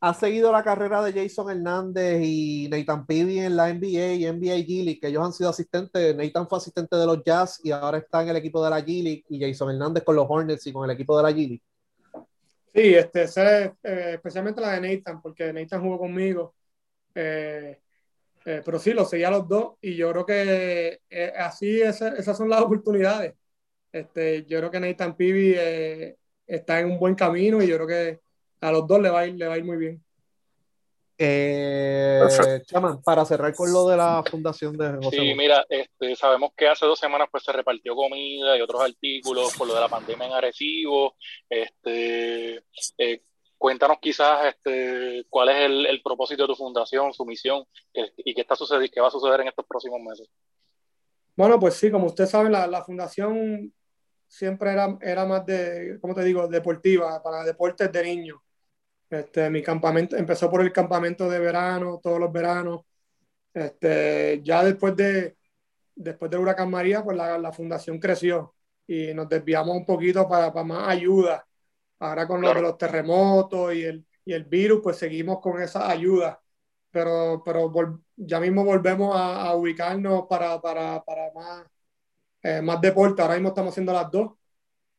[0.00, 4.56] ha seguido la carrera de Jason Hernández y Nathan Peavy en la NBA y NBA
[4.66, 6.16] G League, que ellos han sido asistentes.
[6.16, 9.02] Nathan fue asistente de los Jazz y ahora está en el equipo de la G
[9.02, 11.62] League y Jason Hernández con los Hornets y con el equipo de la G League.
[12.72, 13.24] Sí, este,
[13.82, 16.54] eh, especialmente la de Nathan, porque Nathan jugó conmigo.
[17.12, 21.00] pero sí, lo seguía los dos y yo creo que
[21.36, 23.34] así esas son las oportunidades.
[23.92, 26.16] Este, yo creo que Nathan Pibi eh,
[26.46, 28.20] está en un buen camino y yo creo que
[28.60, 30.04] a los dos le va a ir, le va a ir muy bien.
[31.22, 32.22] Eh,
[32.64, 35.18] Chaman, para cerrar con lo de la fundación de José.
[35.18, 39.54] Sí, mira, este, sabemos que hace dos semanas pues se repartió comida y otros artículos
[39.54, 41.16] por lo de la pandemia en Arecibo.
[41.46, 42.64] Este,
[42.96, 43.22] eh,
[43.58, 48.40] cuéntanos quizás este, cuál es el, el, propósito de tu fundación, su misión y qué
[48.40, 50.26] está sucediendo, qué va a suceder en estos próximos meses.
[51.36, 53.74] Bueno, pues sí, como usted sabe, la, la fundación
[54.30, 58.38] siempre era, era más de, ¿cómo te digo?, deportiva, para deportes de niños.
[59.10, 62.82] Este, mi campamento empezó por el campamento de verano, todos los veranos.
[63.52, 65.36] Este, ya después de,
[65.96, 68.54] después del huracán María, pues la, la fundación creció
[68.86, 71.44] y nos desviamos un poquito para, para más ayuda.
[71.98, 75.90] Ahora con lo de los terremotos y el, y el virus, pues seguimos con esa
[75.90, 76.40] ayuda.
[76.92, 81.66] Pero, pero ya mismo volvemos a, a ubicarnos para, para, para más
[82.42, 83.22] eh, más deporte.
[83.22, 84.32] Ahora mismo estamos haciendo las dos.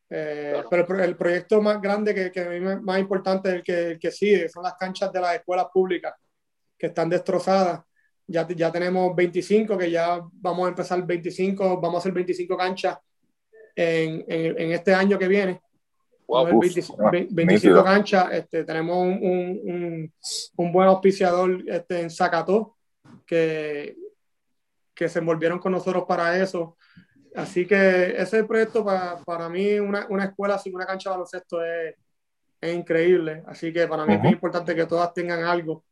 [0.08, 4.10] Eh, pero el, proyecto más grande que, que más importante es el que, el que
[4.10, 6.14] sigue, son las canchas de las escuelas públicas
[6.76, 7.80] que están destrozadas.
[8.26, 12.98] Ya, ya tenemos 25, que ya vamos a empezar 25, vamos a hacer 25 canchas
[13.74, 15.62] en, en, en este año que viene.
[17.30, 20.12] 25, canchas, este, tenemos un, un,
[20.56, 22.76] un, buen auspiciador este, en Zacató
[23.26, 23.96] que,
[24.94, 26.76] que se envolvieron con nosotros para eso.
[27.34, 31.64] Así que ese proyecto para, para mí, una, una, escuela sin una cancha de baloncesto
[31.64, 31.94] es,
[32.60, 33.42] es increíble.
[33.46, 35.84] Así que para mí es muy importante que todas tengan algo.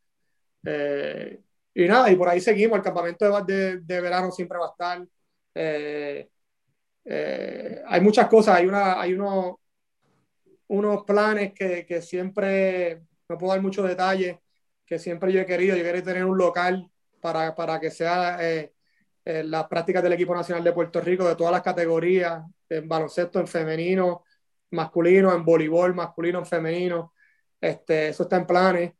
[0.63, 1.41] Eh,
[1.73, 2.77] y nada, y por ahí seguimos.
[2.77, 5.07] El campamento de, de, verano siempre va a estar.
[5.55, 6.29] Eh,
[7.05, 8.57] eh, hay muchas cosas.
[8.57, 9.55] Hay, una, hay unos,
[10.67, 14.37] unos planes que, que siempre, no puedo dar muchos detalles,
[14.85, 15.75] que siempre yo he querido.
[15.75, 16.89] Yo quiero tener un local
[17.19, 18.37] para, para que sea
[19.23, 23.47] las prácticas del equipo nacional de Puerto Rico de todas las categorías, en baloncesto, en
[23.47, 24.23] femenino,
[24.71, 27.13] masculino, en voleibol, masculino, en femenino.
[27.59, 28.93] Este, eso está en planes.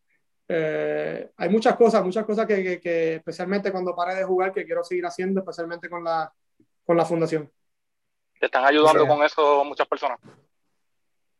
[0.47, 4.84] Eh, hay muchas cosas, muchas cosas que, que, especialmente cuando pare de jugar, que quiero
[4.84, 6.32] seguir haciendo, especialmente con la,
[6.86, 7.49] con la fundación.
[8.39, 10.19] ¿Te están ayudando con eso muchas personas?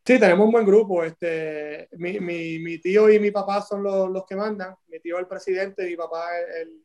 [0.06, 1.04] Sí, tenemos un buen grupo.
[1.04, 4.76] Este, mi, mi, mi tío y mi papá son los, los, que mandan.
[4.88, 6.84] Mi tío es el presidente, mi papá es el,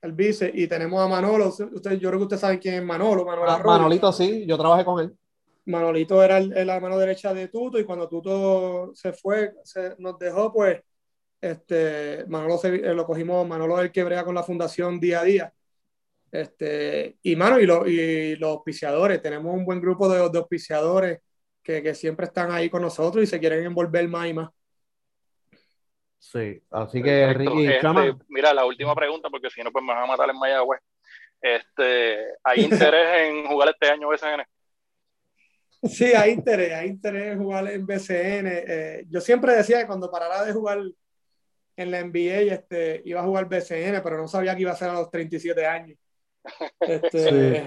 [0.00, 1.48] el vice, y tenemos a Manolo.
[1.48, 3.26] Usted, yo creo que usted sabe quién es Manolo.
[3.30, 5.16] Ah, Manolito, sí, yo trabajé con él.
[5.66, 10.18] Manolito era el, la mano derecha de Tuto, y cuando Tuto se fue, se, nos
[10.18, 10.80] dejó, pues
[11.40, 15.24] Este, Manolo se, eh, lo cogimos, Manolo el que brega con la fundación día a
[15.24, 15.54] día.
[16.30, 21.20] Este, y mano, y, lo, y los auspiciadores, tenemos un buen grupo de, de auspiciadores
[21.62, 24.50] que, que, siempre están ahí con nosotros y se quieren envolver más y más.
[26.18, 27.88] Sí, así que Ricky, este,
[28.28, 30.80] mira, la última pregunta, porque si no, pues me van a matar en Mayagüez.
[31.40, 34.44] Este, ¿Hay interés en jugar este año BCN?
[35.80, 38.46] Sí, hay interés, hay interés en jugar en BCN.
[38.48, 40.80] Eh, yo siempre decía que cuando parara de jugar
[41.76, 44.88] en la NBA este, iba a jugar BCN, pero no sabía que iba a ser
[44.88, 45.96] a los 37 años.
[46.80, 47.58] Este,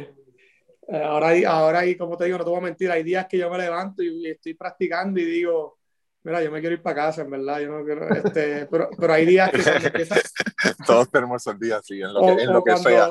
[0.91, 3.37] eh, ahora, ahora, y como te digo, no te voy a mentir, hay días que
[3.37, 5.79] yo me levanto y, estoy practicando y digo,
[6.23, 9.13] mira, yo me quiero ir para casa, en verdad, yo no quiero, este, pero, pero
[9.13, 10.15] hay días que empieza...
[10.85, 13.09] Todos tenemos el día así, en lo que, en lo que sea.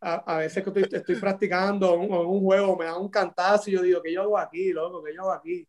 [0.00, 3.82] a, veces que estoy, estoy practicando un, un, juego, me da un cantazo y yo
[3.82, 5.02] digo, ¿qué yo hago aquí, loco?
[5.02, 5.66] ¿Qué yo hago aquí?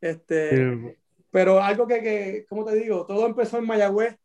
[0.00, 0.96] Este,
[1.30, 4.16] pero algo que, que, como te digo, todo empezó en Mayagüez,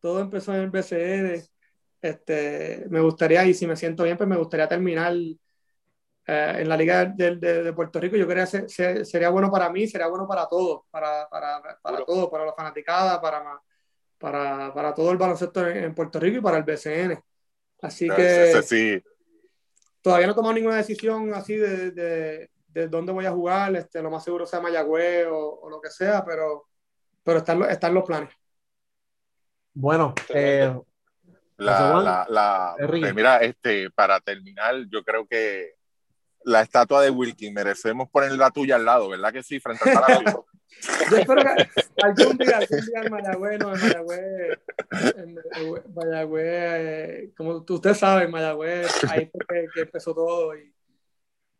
[0.00, 1.42] todo empezó en el BCN.
[2.02, 5.14] Este, me gustaría, y si me siento bien, pues me gustaría terminar
[6.30, 8.14] eh, en la Liga de, de, de, Puerto Rico.
[8.14, 12.04] Yo creo que ser, sería bueno para mí, sería bueno para todos, para, para, para
[12.04, 13.58] todos, para la fanaticada, para,
[14.18, 17.18] para, para todo el baloncesto en, Puerto Rico y para el BCN.
[17.80, 19.02] Así que sí.
[20.02, 24.02] todavía no he tomado ninguna decisión así de, de, de dónde voy a jugar, este,
[24.02, 26.66] lo más seguro sea Mayagüez o, o lo que sea, pero,
[27.24, 28.34] pero están, están los planes.
[29.72, 30.78] Bueno, eh,
[31.56, 35.77] la, la, la pues mira, este, para terminar, yo creo que
[36.48, 39.60] la estatua de Wilkin merecemos poner la tuya al lado, ¿verdad que sí?
[39.60, 40.46] Frente al Palacio.
[41.10, 41.68] yo espero que
[42.02, 44.58] algún día, algún día en Mayagüez, no, en Mayagüez,
[45.16, 45.38] en
[45.94, 50.56] Mayagüez, eh, como usted sabe, en Mayagüez, ahí fue que, que empezó todo.
[50.56, 50.72] Y,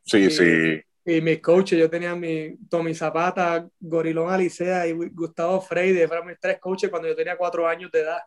[0.04, 0.82] sí, y, sí.
[1.04, 6.40] Y mis coaches, yo tenía mi Tommy Zapata, Gorilón Alicea y Gustavo Freire, fueron mis
[6.40, 8.20] tres coaches cuando yo tenía cuatro años de edad.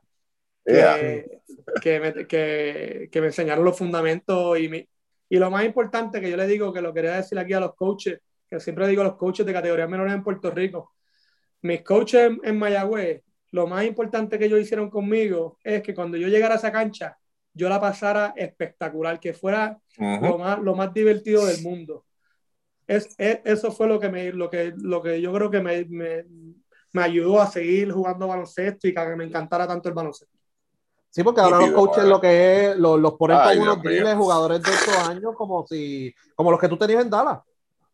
[0.64, 4.88] Que, me, que, que, me, enseñaron los fundamentos y, mi,
[5.32, 7.74] y lo más importante que yo le digo, que lo quería decir aquí a los
[7.74, 8.20] coaches,
[8.50, 10.94] que siempre digo a los coaches de categorías menores en Puerto Rico,
[11.62, 16.18] mis coaches en, en Mayagüez, lo más importante que ellos hicieron conmigo es que cuando
[16.18, 17.18] yo llegara a esa cancha,
[17.54, 20.22] yo la pasara espectacular, que fuera uh -huh.
[20.22, 22.06] lo, más, lo más divertido del mundo
[22.86, 25.86] es, es, eso fue lo que, me, lo, que, lo que yo creo que me,
[25.86, 26.26] me,
[26.92, 30.41] me ayudó a seguir jugando baloncesto y que me encantara tanto el baloncesto.
[31.12, 34.14] Sí, porque ahora los coaches lo que es, los, los ponen Ay, como unos drills,
[34.14, 37.40] jugadores de estos años, como si, como los que tú tenías en Dallas.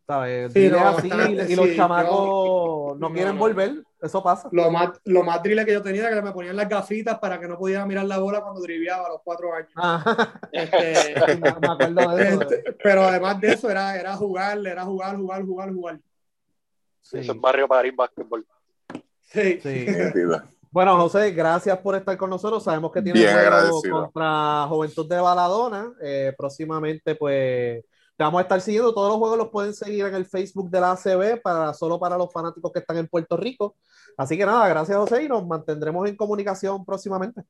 [0.05, 0.53] ¿Sabes?
[0.53, 1.09] Sí, no, así,
[1.49, 4.47] y, los chamacos yo, no, no, quieren volver, eso pasa.
[4.51, 7.39] Lo más, lo más drille que yo tenía era que me ponían las gafitas para
[7.39, 9.71] que no pudiera mirar la bola cuando driviaba a los cuatro años.
[9.75, 10.39] Ah.
[10.51, 12.41] Este, me, acuerdo de eso.
[12.43, 15.99] Este, pero además de eso, era, era jugar, era jugar, jugar, jugar, jugar.
[17.01, 17.17] Sí.
[17.17, 18.45] Eso es barrio para ir básquetbol.
[19.23, 19.59] Sí.
[19.59, 19.87] sí.
[20.71, 22.63] Bueno, José, gracias por estar con nosotros.
[22.63, 25.93] Sabemos que tienes juego contra Juventud de Baladona.
[26.01, 27.83] Eh, próximamente, pues
[28.17, 28.93] te vamos a estar siguiendo.
[28.93, 32.17] Todos los juegos los pueden seguir en el Facebook de la ACB, para, solo para
[32.17, 33.77] los fanáticos que están en Puerto Rico.
[34.17, 37.43] Así que nada, gracias José y nos mantendremos en comunicación próximamente.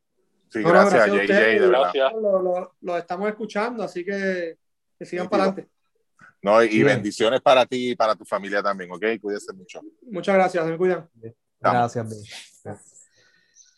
[0.50, 1.70] Sí, gracias, no, gracias JJ.
[1.70, 2.14] Gracias.
[2.14, 4.58] Lo, lo, lo, estamos escuchando, así que,
[4.98, 5.70] que sigan sí, para adelante.
[6.42, 6.86] No, y Bien.
[6.88, 9.04] bendiciones para ti y para tu familia también, ¿ok?
[9.22, 9.82] Cuídense mucho.
[10.04, 11.10] Muchas gracias, me cuidan.
[11.60, 12.78] Gracias, bien.